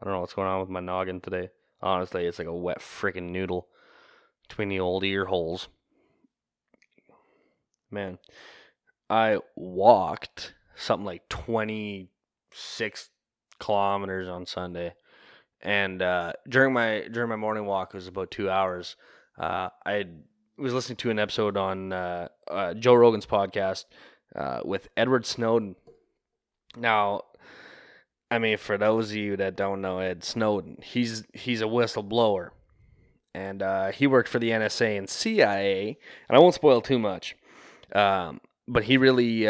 [0.05, 1.51] don't know what's going on with my noggin today.
[1.81, 3.69] Honestly, it's like a wet freaking noodle
[4.49, 5.69] between the old ear holes.
[7.91, 8.19] Man,
[9.09, 13.11] I walked something like 26
[13.59, 14.95] kilometers on Sunday.
[15.61, 18.97] And uh, during my during my morning walk, it was about two hours.
[19.39, 20.05] Uh, I
[20.57, 23.85] was listening to an episode on uh, uh Joe Rogan's podcast
[24.37, 25.77] uh, with Edward Snowden.
[26.77, 27.23] Now,
[28.31, 32.51] I mean, for those of you that don't know Ed Snowden, he's he's a whistleblower
[33.35, 35.99] and uh, he worked for the NSA and CIA.
[36.29, 37.37] And I won't spoil too much,
[37.95, 39.49] um, but he really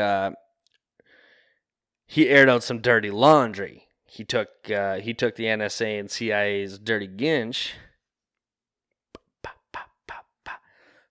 [2.07, 3.88] he aired out some dirty laundry.
[4.09, 7.75] He took uh, he took the NSA and CIA's dirty ginch,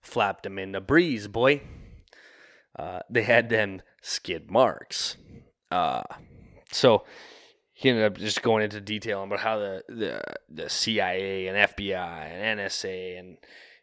[0.08, 1.62] flapped them in the breeze, boy.
[2.76, 5.16] Uh, they had them skid marks.
[5.70, 6.02] Uh,
[6.72, 7.04] so
[7.72, 11.94] he ended up just going into detail about how the, the, the CIA and FBI
[11.94, 13.36] and NSA and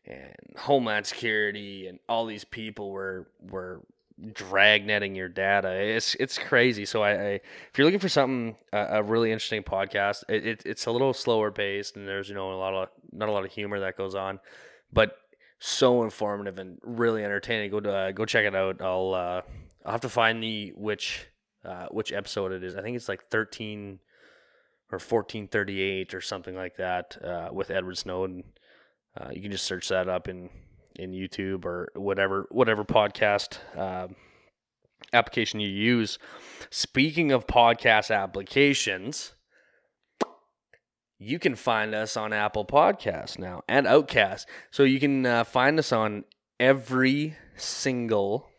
[0.08, 3.82] and Homeland Security and all these people were were
[4.22, 5.72] dragnetting your data.
[5.72, 6.86] It's it's crazy.
[6.86, 10.64] So I, I if you're looking for something uh, a really interesting podcast, it, it,
[10.66, 13.46] it's a little slower paced and there's you know a lot of not a lot
[13.46, 14.40] of humor that goes on,
[14.92, 15.18] but
[15.60, 17.72] so informative and really entertaining.
[17.72, 18.82] Go to uh, go check it out.
[18.82, 19.42] I'll uh,
[19.86, 21.28] I'll have to find the which
[21.66, 22.76] uh, which episode it is.
[22.76, 24.00] I think it's like 13
[24.92, 28.44] or 1438 or something like that uh, with Edward Snowden.
[29.20, 30.50] Uh, you can just search that up in
[30.98, 34.16] in YouTube or whatever whatever podcast um,
[35.14, 36.18] application you use.
[36.70, 39.34] Speaking of podcast applications,
[41.18, 44.48] you can find us on Apple Podcasts now and Outcast.
[44.72, 46.26] So you can uh, find us on
[46.60, 48.50] every single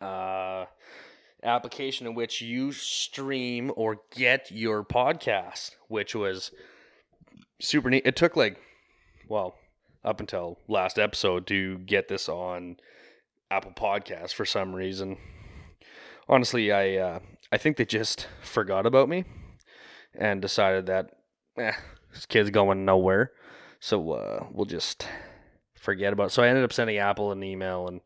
[0.00, 0.66] uh,
[1.42, 6.50] application in which you stream or get your podcast, which was
[7.60, 8.06] super neat.
[8.06, 8.58] It took like,
[9.28, 9.56] well,
[10.04, 12.76] up until last episode to get this on
[13.50, 15.16] Apple Podcasts for some reason.
[16.28, 17.18] Honestly, I uh,
[17.50, 19.24] I think they just forgot about me
[20.14, 21.10] and decided that
[21.56, 21.72] eh,
[22.12, 23.32] this kid's going nowhere,
[23.80, 25.06] so uh, we'll just
[25.74, 26.26] forget about.
[26.26, 26.32] It.
[26.32, 28.00] So I ended up sending Apple an email, and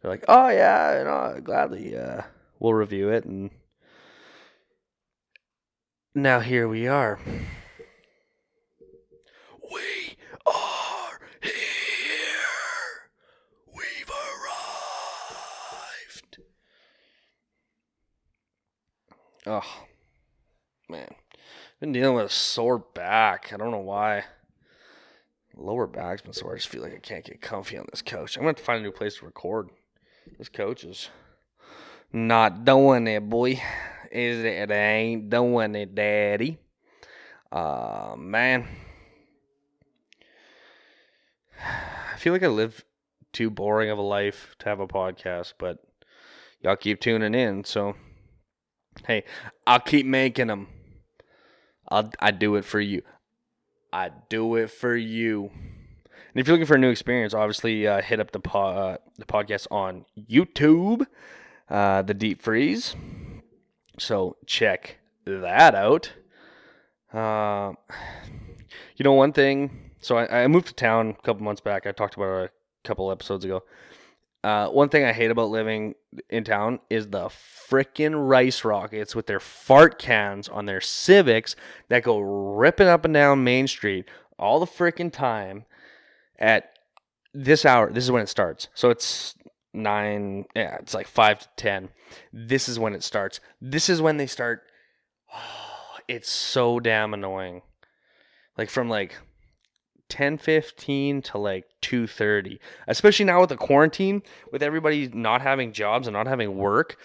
[0.00, 2.22] they're like, "Oh yeah, you know, gladly uh,
[2.58, 3.50] we'll review it." And
[6.14, 7.20] now here we are.
[9.70, 11.52] We are here.
[13.66, 14.78] We've arrived.
[19.48, 19.86] Oh,
[20.90, 21.08] man.
[21.80, 23.50] Been dealing with a sore back.
[23.52, 24.24] I don't know why.
[25.56, 26.52] Lower back's been sore.
[26.52, 28.36] I just feel like I can't get comfy on this couch.
[28.36, 29.70] I'm going to have to find a new place to record.
[30.36, 31.08] This couch is
[32.12, 33.60] not doing it, boy.
[34.12, 34.70] Is it?
[34.70, 36.58] It ain't doing it, daddy.
[37.50, 38.68] Uh, man.
[41.58, 42.84] I feel like I live
[43.32, 45.78] too boring of a life to have a podcast, but
[46.60, 47.64] y'all keep tuning in.
[47.64, 47.94] So,
[49.06, 49.24] hey,
[49.66, 50.68] I'll keep making them.
[51.88, 53.02] I'll I do it for you.
[53.92, 55.50] I do it for you.
[55.54, 58.96] And if you're looking for a new experience, obviously uh, hit up the po- uh,
[59.16, 61.06] the podcast on YouTube,
[61.70, 62.94] uh, the Deep Freeze.
[63.98, 66.12] So check that out.
[67.12, 67.72] Uh,
[68.96, 69.90] you know, one thing.
[70.00, 71.86] So I, I moved to town a couple months back.
[71.86, 72.52] I talked about it
[72.84, 73.62] a couple episodes ago.
[74.44, 75.94] Uh, one thing I hate about living
[76.30, 81.56] in town is the frickin' rice rockets with their fart cans on their Civics
[81.88, 84.06] that go ripping up and down Main Street
[84.38, 85.64] all the frickin' time
[86.38, 86.70] at
[87.34, 87.90] this hour.
[87.90, 88.68] This is when it starts.
[88.74, 89.34] So it's
[89.74, 91.88] nine, yeah, it's like five to ten.
[92.32, 93.40] This is when it starts.
[93.60, 94.62] This is when they start.
[95.34, 97.62] Oh, it's so damn annoying.
[98.56, 99.16] Like from like
[100.08, 102.58] 10:15 to like 2:30.
[102.86, 106.96] Especially now with the quarantine, with everybody not having jobs and not having work,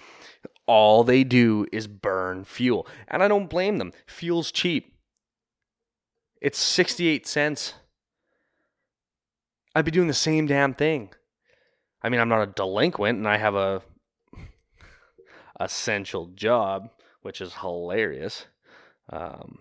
[0.65, 2.87] all they do is burn fuel.
[3.07, 3.91] And I don't blame them.
[4.07, 4.95] Fuel's cheap.
[6.41, 7.73] It's 68 cents.
[9.75, 11.13] I'd be doing the same damn thing.
[12.01, 13.81] I mean, I'm not a delinquent and I have a
[15.59, 16.89] essential job,
[17.21, 18.45] which is hilarious.
[19.09, 19.59] Um,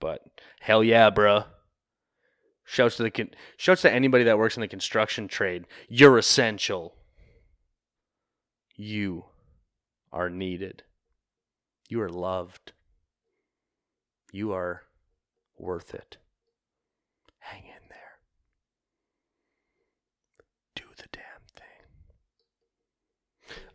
[0.00, 0.22] but
[0.60, 1.46] hell yeah, bruh.
[2.68, 5.66] Shouts to the con- shouts to anybody that works in the construction trade.
[5.88, 6.96] You're essential.
[8.74, 9.26] You
[10.12, 10.82] are needed.
[11.88, 12.72] You are loved.
[14.32, 14.82] You are
[15.56, 16.16] worth it.
[17.38, 18.18] Hang in there.
[20.74, 21.22] Do the damn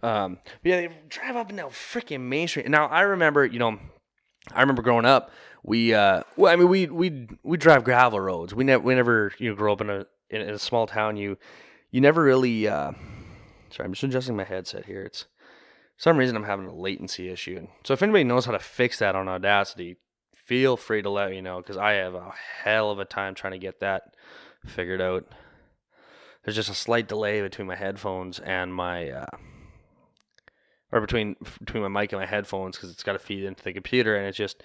[0.01, 0.03] thing.
[0.03, 2.67] Um, yeah, they drive up and down freaking Main Street.
[2.69, 3.79] Now I remember, you know,
[4.53, 5.31] I remember growing up,
[5.63, 8.53] we uh, well, I mean, we we we drive gravel roads.
[8.53, 11.17] We never we never you know grow up in a in, a small town.
[11.17, 11.37] You
[11.91, 12.67] you never really.
[12.67, 12.91] Uh,
[13.69, 15.03] sorry, I'm just adjusting my headset here.
[15.03, 15.25] It's
[15.97, 17.67] some reason I'm having a latency issue.
[17.83, 19.97] So if anybody knows how to fix that on Audacity,
[20.33, 23.53] feel free to let me know because I have a hell of a time trying
[23.53, 24.15] to get that
[24.65, 25.25] figured out.
[26.43, 29.11] There's just a slight delay between my headphones and my.
[29.11, 29.37] Uh,
[30.91, 33.73] or between between my mic and my headphones because it's got to feed into the
[33.73, 34.61] computer and it's just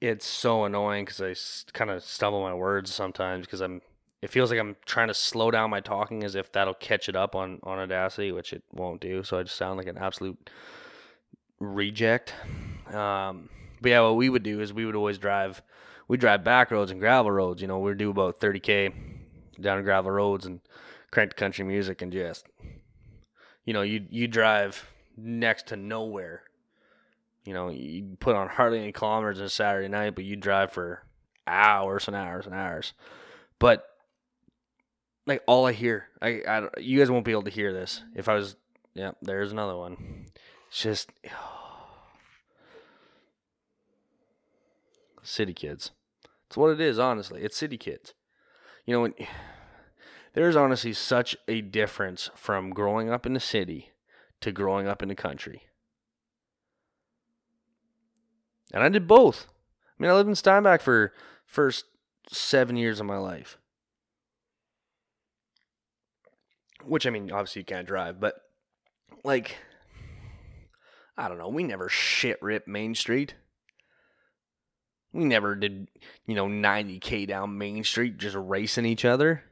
[0.00, 3.80] it's so annoying because I s- kind of stumble my words sometimes because I'm
[4.20, 7.16] it feels like I'm trying to slow down my talking as if that'll catch it
[7.16, 10.50] up on on Audacity which it won't do so I just sound like an absolute
[11.60, 12.34] reject
[12.92, 13.48] um
[13.80, 15.60] but yeah what we would do is we would always drive
[16.06, 18.92] we drive back roads and gravel roads you know we'd do about 30k
[19.60, 20.60] down gravel roads and
[21.10, 22.46] crank country music and just
[23.64, 26.42] you know you you drive next to nowhere.
[27.48, 30.70] You know, you put on hardly any kilometers on a Saturday night, but you drive
[30.70, 31.02] for
[31.46, 32.92] hours and hours and hours.
[33.58, 33.86] But
[35.26, 38.02] like all I hear, I, I you guys won't be able to hear this.
[38.14, 38.56] If I was,
[38.92, 40.26] yeah, there's another one.
[40.68, 41.10] It's just
[45.22, 45.92] city kids.
[46.48, 47.40] It's what it is, honestly.
[47.40, 48.12] It's city kids.
[48.84, 49.14] You know, when,
[50.34, 53.92] there's honestly such a difference from growing up in the city
[54.42, 55.67] to growing up in the country.
[58.72, 59.46] And I did both.
[59.98, 61.12] I mean, I lived in Steinbach for
[61.46, 61.84] first
[62.30, 63.58] seven years of my life.
[66.84, 68.34] Which I mean, obviously you can't drive, but
[69.24, 69.56] like,
[71.16, 71.48] I don't know.
[71.48, 73.34] We never shit rip Main Street.
[75.12, 75.88] We never did,
[76.26, 79.42] you know, 90k down Main Street just racing each other.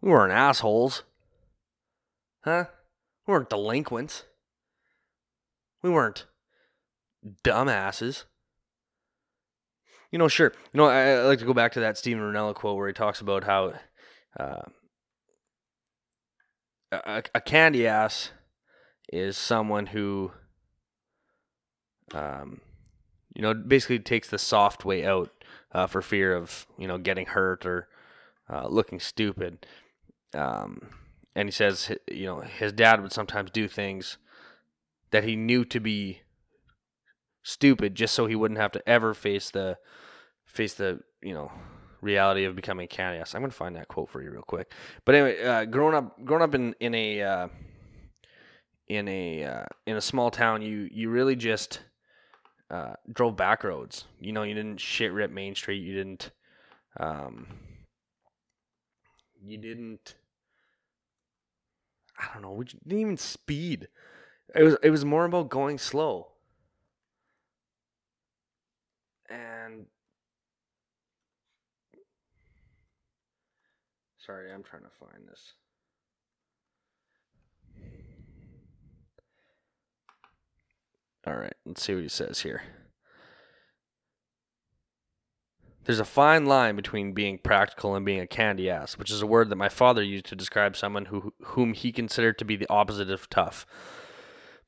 [0.00, 1.04] We weren't assholes.
[2.44, 2.64] Huh?
[3.26, 4.24] We weren't delinquents.
[5.82, 6.26] We weren't
[7.44, 8.24] dumbasses.
[10.10, 10.52] You know, sure.
[10.72, 12.92] You know, I, I like to go back to that Steven Rinella quote where he
[12.92, 13.74] talks about how
[14.38, 14.62] uh,
[16.90, 18.30] a, a candy ass
[19.10, 20.32] is someone who,
[22.12, 22.60] um,
[23.34, 25.30] you know, basically takes the soft way out
[25.72, 27.88] uh, for fear of you know getting hurt or
[28.50, 29.66] uh, looking stupid.
[30.34, 30.88] Um,
[31.34, 34.18] and he says, you know, his dad would sometimes do things
[35.10, 36.20] that he knew to be
[37.42, 39.76] stupid just so he wouldn't have to ever face the
[40.44, 41.50] face the you know
[42.00, 43.34] reality of becoming a candy ass.
[43.34, 44.72] I'm gonna find that quote for you real quick.
[45.04, 47.48] But anyway, uh, growing up, growing up in in a uh,
[48.88, 51.80] in a uh, in a small town, you you really just
[52.70, 54.04] uh, drove back roads.
[54.20, 55.82] You know, you didn't shit rip Main Street.
[55.82, 56.30] You didn't.
[56.98, 57.46] Um,
[59.42, 60.16] you didn't.
[62.18, 62.52] I don't know.
[62.52, 63.88] We didn't even speed.
[64.54, 66.31] It was it was more about going slow.
[69.32, 69.86] And
[74.18, 75.54] sorry, I'm trying to find this.
[81.26, 82.62] All right, let's see what he says here.
[85.84, 89.26] There's a fine line between being practical and being a candy ass, which is a
[89.26, 92.70] word that my father used to describe someone who whom he considered to be the
[92.70, 93.66] opposite of tough.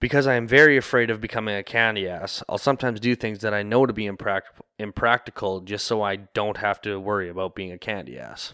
[0.04, 3.54] Because I am very afraid of becoming a candy ass, I'll sometimes do things that
[3.54, 7.72] I know to be impractic- impractical just so I don't have to worry about being
[7.72, 8.52] a candy ass.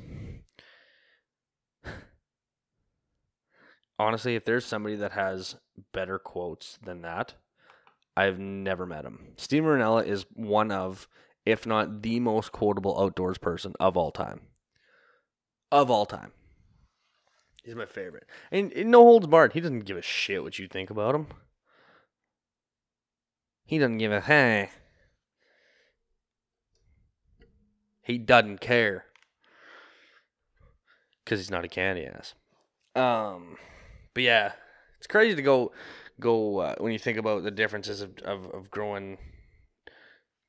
[3.99, 5.57] Honestly, if there's somebody that has
[5.93, 7.35] better quotes than that,
[8.17, 9.33] I've never met him.
[9.37, 11.09] Steve Rinella is one of,
[11.45, 14.43] if not the most quotable outdoors person of all time.
[15.73, 16.31] Of all time.
[17.65, 18.27] He's my favorite.
[18.51, 19.53] And, and no holds barred.
[19.53, 21.27] He doesn't give a shit what you think about him.
[23.65, 24.71] He doesn't give a hey.
[28.03, 29.05] He doesn't care.
[31.25, 32.35] Because he's not a candy ass.
[32.97, 33.57] Um,
[34.15, 34.53] but yeah,
[34.99, 35.73] it's crazy to go
[36.19, 39.17] go uh, when you think about the differences of, of, of growing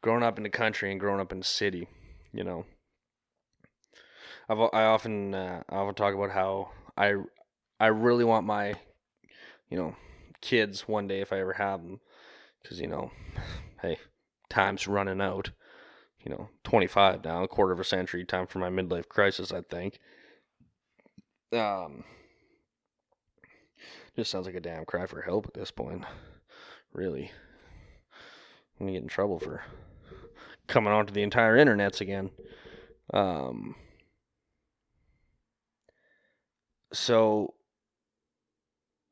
[0.01, 1.87] growing up in the country and growing up in the city.
[2.33, 2.65] You know,
[4.49, 7.15] I've, I often uh, I often talk about how I
[7.79, 8.75] I really want my
[9.69, 9.95] you know
[10.39, 11.99] kids one day if I ever have them
[12.61, 13.11] because you know
[13.81, 13.97] hey
[14.49, 15.49] time's running out.
[16.23, 19.61] You know 25 now a quarter of a century time for my midlife crisis I
[19.61, 19.99] think.
[21.51, 22.03] Um
[24.15, 26.03] just sounds like a damn cry for help at this point
[26.93, 27.31] really.
[28.79, 29.63] I'm gonna get in trouble for
[30.67, 32.29] coming onto the entire internets again.
[33.11, 33.73] Um
[36.93, 37.53] so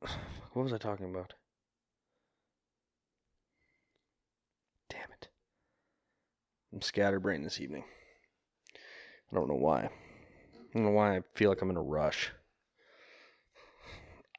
[0.52, 1.34] what was I talking about?
[4.88, 5.28] Damn it.
[6.72, 7.84] I'm scatterbrained this evening.
[9.30, 9.84] I don't know why.
[9.84, 9.90] I
[10.74, 12.32] don't know why I feel like I'm in a rush.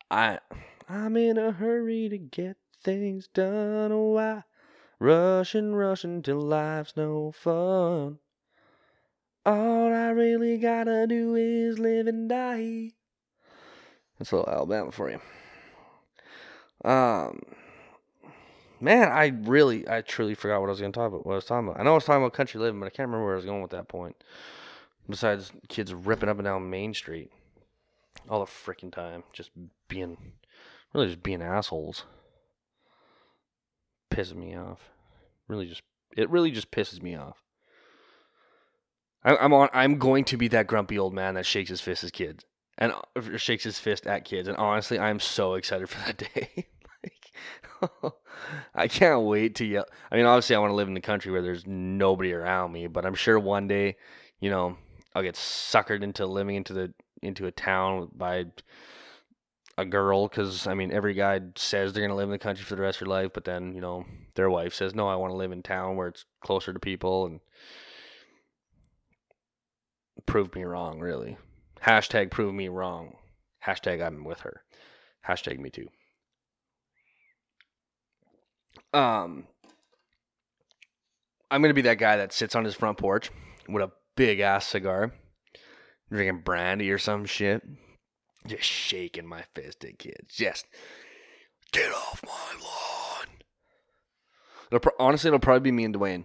[0.09, 0.39] I
[0.89, 3.91] I'm in a hurry to get things done.
[3.93, 4.43] Oh, I
[4.99, 8.19] rushing, rushing till life's no fun.
[9.45, 12.91] All I really gotta do is live and die.
[14.21, 15.19] That's a little Alabama for you.
[16.87, 17.41] Um,
[18.79, 21.25] man, I really, I truly forgot what I was going to talk about.
[21.25, 21.79] What I was talking about.
[21.79, 23.45] I know I was talking about country living, but I can't remember where I was
[23.45, 24.15] going with that point.
[25.09, 27.31] Besides, kids ripping up and down Main Street
[28.29, 29.49] all the freaking time, just
[29.87, 30.33] being,
[30.93, 32.03] really just being assholes,
[34.11, 34.81] pissing me off.
[35.47, 35.81] Really, just
[36.15, 37.41] it really just pisses me off.
[39.23, 39.69] I, I'm on.
[39.73, 42.45] I'm going to be that grumpy old man that shakes his fist at kids
[42.77, 42.93] and
[43.37, 44.47] shakes his fist at kids.
[44.47, 46.67] And honestly, I'm so excited for that day.
[47.03, 47.93] like,
[48.75, 49.85] I can't wait to yell.
[50.11, 52.87] I mean, obviously, I want to live in the country where there's nobody around me,
[52.87, 53.97] but I'm sure one day,
[54.39, 54.77] you know,
[55.13, 58.45] I'll get suckered into living into the into a town by
[59.77, 62.75] a girl because I mean every guy says they're gonna live in the country for
[62.75, 64.05] the rest of their life, but then you know
[64.35, 67.25] their wife says no, I want to live in town where it's closer to people
[67.25, 67.39] and
[70.25, 70.99] prove me wrong.
[70.99, 71.37] Really,
[71.85, 73.15] hashtag prove me wrong.
[73.65, 74.61] Hashtag I'm with her.
[75.27, 75.87] Hashtag me too.
[78.93, 79.47] Um,
[81.49, 83.31] I'm gonna be that guy that sits on his front porch
[83.67, 85.13] with a big ass cigar,
[86.09, 87.61] drinking brandy or some shit,
[88.47, 90.35] just shaking my fist at kids.
[90.35, 90.65] Just
[91.71, 93.37] get off my lawn.
[94.67, 96.23] It'll pro- honestly, it'll probably be me and Dwayne.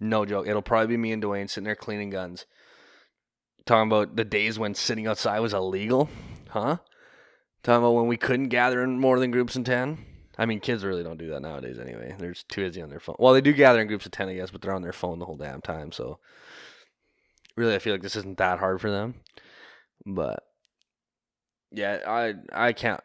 [0.00, 0.46] No joke.
[0.46, 2.46] It'll probably be me and Dwayne sitting there cleaning guns,
[3.68, 6.08] talking about the days when sitting outside was illegal,
[6.48, 6.78] huh?
[7.62, 10.06] Talking about when we couldn't gather in more than groups of ten,
[10.38, 12.14] I mean, kids really don't do that nowadays anyway.
[12.18, 13.16] They're just too busy on their phone.
[13.18, 15.18] Well, they do gather in groups of 10, I guess, but they're on their phone
[15.18, 15.92] the whole damn time.
[15.92, 16.18] So,
[17.56, 19.16] really, I feel like this isn't that hard for them.
[20.06, 20.44] But,
[21.70, 23.02] yeah, I I can't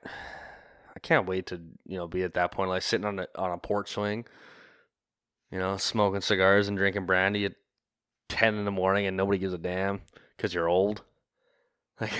[0.95, 3.51] I can't wait to, you know, be at that point, like sitting on a, on
[3.51, 4.25] a porch swing,
[5.51, 7.55] you know, smoking cigars and drinking brandy at
[8.29, 10.01] 10 in the morning and nobody gives a damn
[10.43, 11.01] because you're old.
[12.01, 12.11] Like,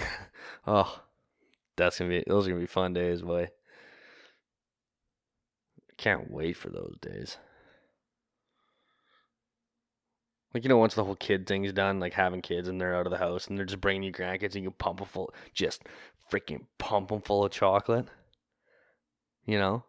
[0.67, 1.01] oh,
[1.75, 3.49] that's to be, those are to be fun days, boy.
[5.97, 7.37] Can't wait for those days.
[10.53, 13.07] Like you know, once the whole kid thing's done, like having kids and they're out
[13.07, 15.81] of the house and they're just bringing you grandkids and you pump them full, just
[16.31, 18.05] freaking pump them full of chocolate.
[19.47, 19.83] You know,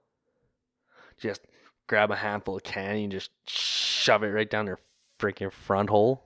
[1.21, 1.43] just
[1.87, 4.79] grab a handful of candy and just shove it right down their
[5.21, 6.25] freaking front hole.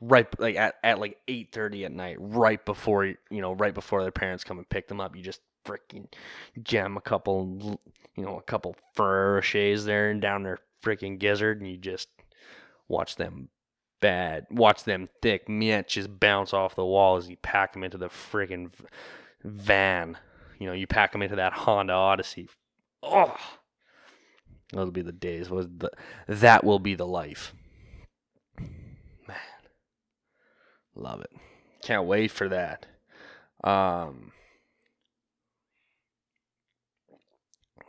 [0.00, 4.02] Right, like at, at like eight thirty at night, right before you know, right before
[4.02, 6.06] their parents come and pick them up, you just freaking
[6.62, 7.80] jam a couple,
[8.14, 12.08] you know, a couple Ferrero Rochers there and down their freaking gizzard, and you just
[12.88, 13.48] watch them
[14.00, 17.98] bad, watch them thick mint just bounce off the wall as you pack them into
[17.98, 18.70] the freaking
[19.42, 20.18] van.
[20.58, 22.48] You know, you pack them into that Honda Odyssey.
[23.02, 23.34] Oh,
[24.72, 25.48] those will be the days.
[25.50, 25.90] Was the
[26.28, 27.54] that will be the life,
[28.58, 29.36] man.
[30.96, 31.30] Love it.
[31.82, 32.86] Can't wait for that.
[33.62, 34.32] Um,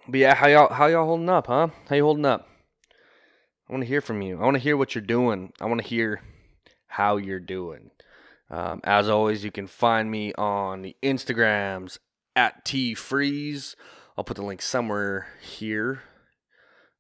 [0.10, 1.68] But yeah, how y'all how y'all holding up, huh?
[1.90, 2.48] How you holding up?
[3.68, 4.40] I want to hear from you.
[4.40, 5.52] I want to hear what you're doing.
[5.60, 6.22] I want to hear
[6.88, 7.92] how you're doing.
[8.50, 11.98] Um, as always, you can find me on the Instagrams
[12.38, 13.76] at T Freeze.
[14.18, 16.04] I'll put the link somewhere here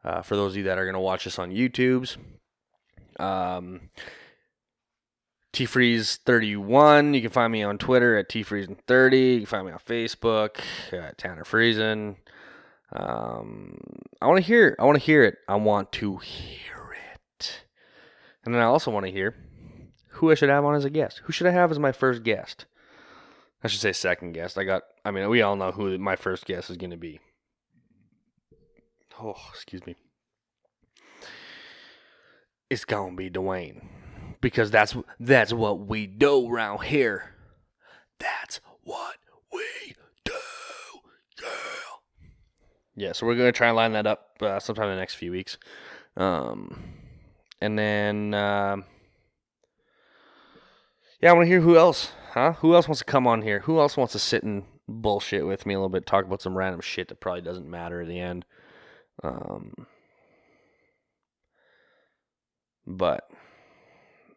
[0.04, 2.18] uh, for those of you that are going to watch this on YouTube's.
[3.18, 3.90] Um,
[5.54, 7.14] T Freeze 31.
[7.14, 9.18] You can find me on Twitter at T Freeze 30.
[9.18, 10.60] You can find me on Facebook
[10.92, 12.18] at Tanner Friesen.
[12.92, 13.80] Um,
[14.22, 14.76] I want to hear.
[14.80, 15.38] I want to hear it.
[15.48, 16.96] I want to hear
[17.40, 17.64] it.
[18.46, 19.36] And then I also want to hear
[20.10, 21.22] who I should have on as a guest.
[21.26, 22.66] Who should I have as my first guest?
[23.64, 24.58] I should say second guest.
[24.58, 24.84] I got.
[25.04, 27.20] I mean, we all know who my first guest is going to be.
[29.20, 29.96] Oh, excuse me.
[32.70, 33.88] It's gonna be Dwayne
[34.42, 37.36] because that's that's what we do around here.
[38.20, 39.18] That's what
[39.52, 40.34] we do.
[41.42, 41.48] Yeah.
[42.96, 45.32] Yeah, so we're gonna try and line that up uh, sometime in the next few
[45.32, 45.58] weeks,
[46.16, 46.84] um,
[47.62, 48.86] and then um,
[51.22, 52.54] yeah, I want to hear who else, huh?
[52.54, 53.60] Who else wants to come on here?
[53.62, 56.58] Who else wants to sit and bullshit with me a little bit, talk about some
[56.58, 58.46] random shit that probably doesn't matter at the end.
[59.24, 59.74] Um,
[62.86, 63.30] but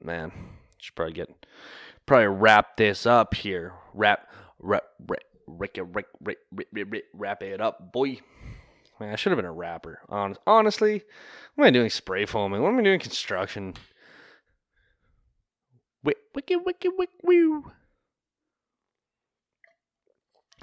[0.03, 0.33] man,
[0.79, 1.47] should probably get
[2.07, 3.73] probably wrap this up here.
[3.95, 4.27] Wrap
[4.59, 6.37] wrap wrap wrap wrap wrap,
[6.73, 8.21] wrap, wrap it up, boy.
[8.99, 10.01] Man, I should have been a rapper.
[10.11, 11.03] Honest, honestly,
[11.55, 12.63] what am I doing spray foaming?
[12.63, 13.75] What am I doing construction?
[16.35, 17.73] Wicked, wicked, wicked, woo.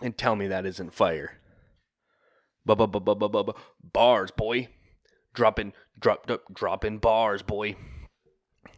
[0.01, 1.39] And tell me that isn't fire.
[2.65, 4.67] Bars, boy.
[5.33, 7.75] Dropping, drop, drop, dropping bars, boy.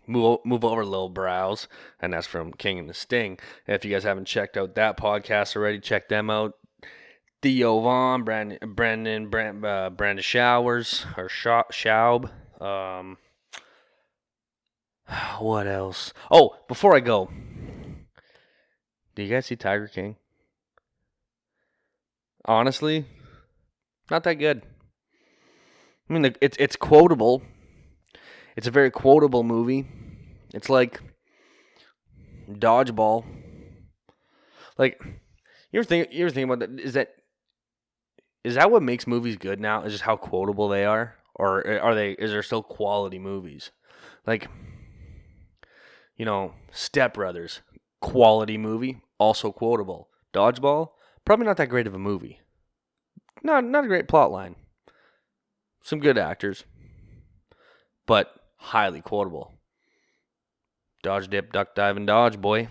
[0.09, 1.67] Move, move over, little brows,
[1.99, 3.37] and that's from King and the Sting.
[3.67, 6.53] If you guys haven't checked out that podcast already, check them out.
[7.43, 12.31] Theo Von, Brandon, Brandon, Brand, uh, Brandon Showers or Schaub.
[12.59, 13.17] Um,
[15.39, 16.11] what else?
[16.31, 17.29] Oh, before I go,
[19.15, 20.15] do you guys see Tiger King?
[22.45, 23.05] Honestly,
[24.09, 24.63] not that good.
[26.09, 27.43] I mean, it's it's quotable.
[28.55, 29.87] It's a very quotable movie.
[30.53, 31.01] It's like
[32.49, 33.25] dodgeball.
[34.77, 35.01] Like
[35.71, 36.79] you ever think you ever think about that?
[36.79, 37.15] Is that
[38.43, 39.83] is that what makes movies good now?
[39.83, 42.11] Is just how quotable they are, or are they?
[42.11, 43.71] Is there still quality movies?
[44.25, 44.47] Like,
[46.17, 47.61] you know, Step Brothers,
[48.01, 50.09] quality movie, also quotable.
[50.33, 50.91] Dodgeball,
[51.25, 52.39] probably not that great of a movie.
[53.43, 54.55] Not not a great plot line.
[55.83, 56.65] Some good actors,
[58.05, 59.53] but highly quotable.
[61.01, 62.67] Dodge, dip, duck, dive, and dodge, boy.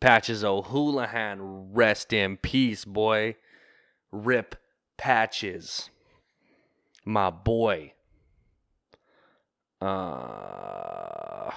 [0.00, 3.36] Patches O'Houlihan, rest in peace, boy.
[4.10, 4.56] Rip
[4.96, 5.90] Patches.
[7.04, 7.92] My boy.
[9.80, 11.50] Uh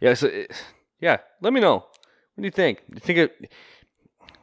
[0.00, 0.30] Yeah, so
[1.00, 1.74] yeah, let me know.
[1.74, 2.82] What do you think?
[2.92, 3.52] You think it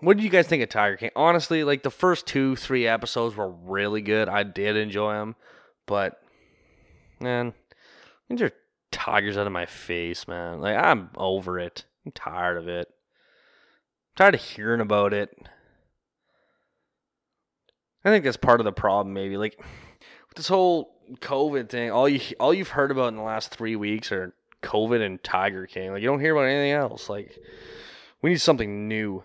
[0.01, 1.11] what did you guys think of Tiger King?
[1.15, 4.29] Honestly, like the first two, three episodes were really good.
[4.29, 5.35] I did enjoy them,
[5.89, 6.21] but
[7.19, 7.55] man,
[8.29, 8.51] these are
[8.91, 10.61] tigers out of my face, man.
[10.61, 11.85] Like I'm over it.
[12.05, 12.87] I'm tired of it.
[12.87, 15.35] I'm tired of hearing about it.
[18.05, 19.15] I think that's part of the problem.
[19.15, 23.23] Maybe like with this whole COVID thing, all you all you've heard about in the
[23.23, 25.91] last three weeks are COVID and Tiger King.
[25.91, 27.09] Like you don't hear about anything else.
[27.09, 27.35] Like
[28.21, 29.23] we need something new.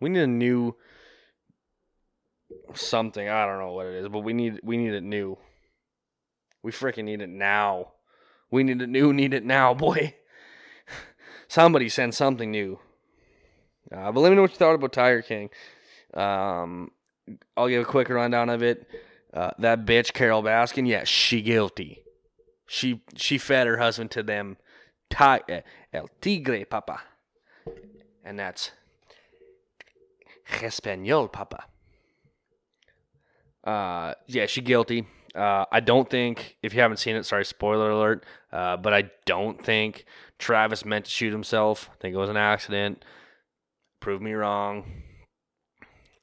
[0.00, 0.76] We need a new
[2.72, 3.28] something.
[3.28, 5.36] I don't know what it is, but we need we need it new.
[6.64, 7.92] We freaking need it now.
[8.50, 9.12] We need it new.
[9.12, 10.14] Need it now, boy.
[11.46, 12.80] Somebody send something new.
[13.94, 15.50] Uh, but let me know what you thought about Tiger King.
[16.14, 16.90] Um,
[17.54, 18.88] I'll give a quick rundown of it.
[19.32, 22.02] Uh, that bitch Carole Baskin, yeah, she guilty.
[22.66, 24.56] She she fed her husband to them,
[25.10, 25.60] ti- eh,
[25.92, 27.02] el tigre, papa,
[28.24, 28.70] and that's
[30.62, 31.64] Espanol, papa.
[33.62, 35.06] Uh, yeah, she guilty.
[35.34, 38.24] Uh, I don't think if you haven't seen it, sorry, spoiler alert.
[38.52, 40.04] Uh, but I don't think
[40.38, 41.90] Travis meant to shoot himself.
[41.92, 43.04] I think it was an accident.
[44.00, 45.02] Prove me wrong.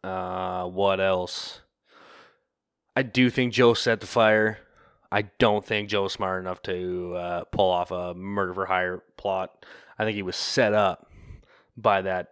[0.04, 1.62] Uh, what else?
[2.96, 4.60] I do think Joe set the fire.
[5.12, 9.66] I don't think Joe's smart enough to uh, pull off a murder for hire plot.
[10.00, 11.12] I think he was set up
[11.76, 12.30] by that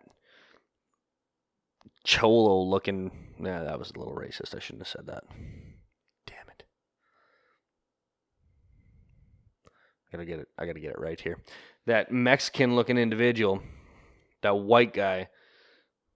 [2.06, 3.12] cholo looking.
[3.42, 4.56] Yeah, that was a little racist.
[4.56, 5.24] I shouldn't have said that.
[6.26, 6.64] Damn it.
[10.12, 10.47] I gotta get it.
[10.57, 11.38] I gotta get it right here.
[11.86, 13.62] That Mexican looking individual,
[14.41, 15.30] that white guy.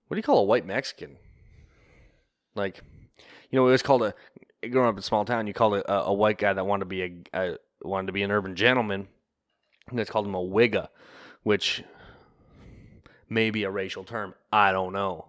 [0.08, 1.18] What do you call a white Mexican?
[2.56, 2.82] Like,
[3.50, 4.14] you know, it was called a.
[4.70, 6.86] Growing up in a small town, you called a, a white guy that wanted to
[6.86, 9.10] be a, a wanted to be an urban gentleman.
[9.92, 10.88] That's called him a wigga,
[11.44, 11.84] which
[13.30, 14.34] may be a racial term.
[14.54, 15.26] I don't know.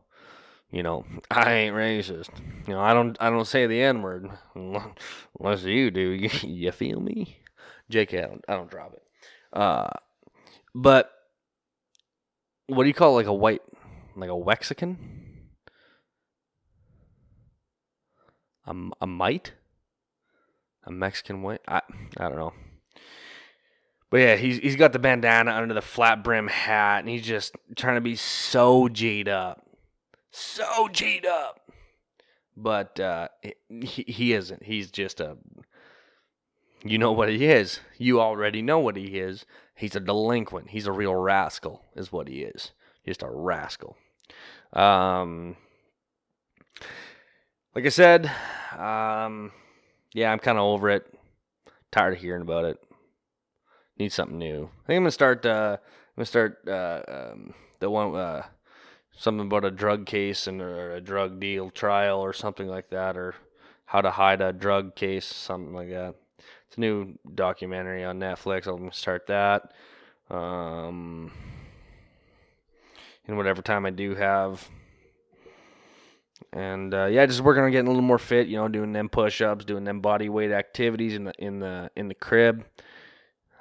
[0.70, 2.30] You know, I ain't racist.
[2.66, 6.28] You know, I don't I don't say the N word unless you do.
[6.42, 7.38] You feel me?
[7.90, 9.02] JK, I don't I don't drop it.
[9.52, 9.90] Uh,
[10.74, 11.10] but
[12.66, 13.62] what do you call like a white
[14.16, 14.98] like a Wexican?
[18.66, 19.52] A, a mite?
[20.84, 21.60] A Mexican white?
[21.68, 21.82] I
[22.18, 22.52] I don't know.
[24.10, 27.56] But yeah, he's he's got the bandana under the flat brim hat, and he's just
[27.74, 29.66] trying to be so G'd up,
[30.30, 31.60] so G'd up.
[32.56, 33.28] But uh,
[33.68, 34.62] he he isn't.
[34.62, 35.36] He's just a.
[36.84, 37.80] You know what he is.
[37.96, 39.46] You already know what he is.
[39.74, 40.68] He's a delinquent.
[40.68, 42.72] He's a real rascal, is what he is.
[43.06, 43.96] Just a rascal.
[44.74, 45.56] Um,
[47.74, 48.30] like I said,
[48.78, 49.50] um,
[50.12, 51.06] yeah, I'm kind of over it.
[51.90, 52.78] Tired of hearing about it.
[53.98, 54.64] Need something new.
[54.84, 55.46] I think I'm gonna start.
[55.46, 58.42] Uh, I'm gonna start uh, um, the one uh,
[59.16, 63.16] something about a drug case and or a drug deal trial or something like that,
[63.16, 63.36] or
[63.86, 66.16] how to hide a drug case, something like that.
[66.74, 68.66] It's a new documentary on Netflix.
[68.66, 69.70] I'm gonna start that.
[70.28, 71.30] Um,
[73.28, 74.68] in whatever time I do have.
[76.52, 78.48] And uh, yeah, just working on getting a little more fit.
[78.48, 82.08] You know, doing them push-ups, doing them body weight activities in the in the in
[82.08, 82.64] the crib.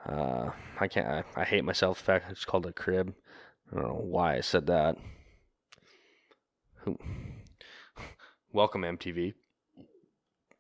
[0.08, 0.50] Uh,
[0.80, 1.08] I can't.
[1.08, 2.00] I, I hate myself.
[2.00, 3.14] In fact, it's called a crib.
[3.72, 4.98] I don't know why I said that.
[8.52, 9.36] Welcome MTV.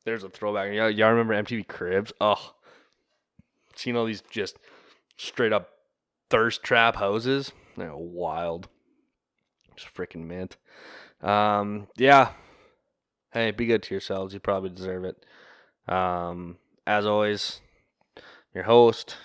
[0.05, 0.73] There's a throwback.
[0.73, 2.11] Y'all, y'all remember MTV Cribs?
[2.19, 2.53] Oh,
[3.75, 4.57] seen all these just
[5.17, 5.69] straight up
[6.29, 7.51] thirst trap houses.
[7.77, 8.67] They're wild.
[9.75, 10.57] Just freaking mint.
[11.21, 12.31] Um, yeah.
[13.31, 14.33] Hey, be good to yourselves.
[14.33, 15.25] You probably deserve it.
[15.91, 17.61] Um, as always,
[18.53, 19.15] your host.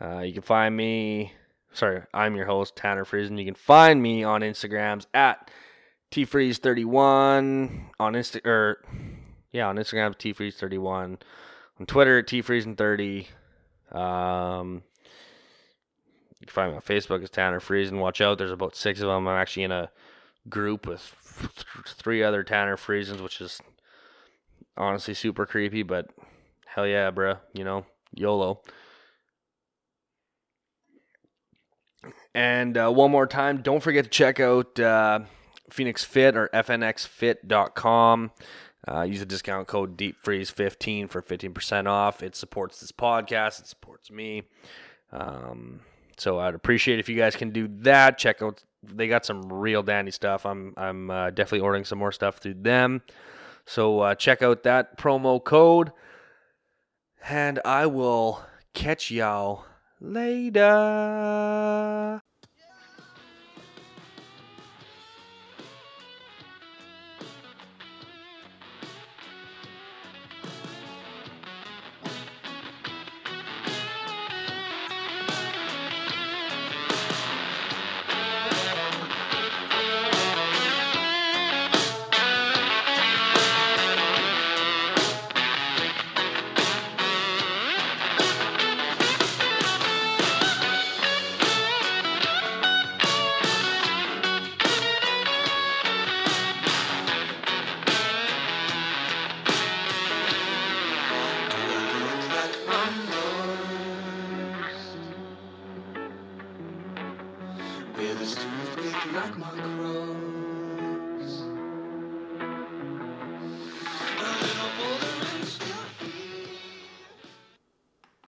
[0.00, 1.32] Uh, you can find me.
[1.72, 3.38] Sorry, I'm your host, Tanner Friesen.
[3.38, 5.50] You can find me on Instagrams at
[6.12, 8.78] tfreeze31 on Insta or
[9.52, 11.18] yeah on Instagram tfreeze31
[11.80, 13.26] on Twitter tfreezen30.
[13.92, 14.82] Um,
[16.40, 17.98] you can find me on Facebook as Tanner Friesen.
[17.98, 19.26] Watch out, there's about six of them.
[19.26, 19.90] I'm actually in a
[20.48, 21.00] group with
[21.86, 23.60] three other Tanner Friesens, which is
[24.76, 26.10] honestly super creepy, but
[26.66, 27.38] hell yeah, bruh.
[27.52, 28.62] You know, YOLO.
[32.34, 35.20] And uh, one more time, don't forget to check out uh,
[35.70, 38.30] Phoenix Fit or fnxfit.com.
[38.92, 42.22] Uh, use the discount code DeepFreeze15 for 15% off.
[42.22, 44.44] It supports this podcast, it supports me.
[45.12, 45.80] Um,
[46.16, 48.18] so I'd appreciate if you guys can do that.
[48.18, 50.46] Check out they got some real dandy stuff.
[50.46, 53.02] I'm I'm uh, definitely ordering some more stuff through them.
[53.66, 55.92] So uh, check out that promo code,
[57.28, 58.42] and I will
[58.74, 59.64] catch y'all
[60.00, 60.62] later.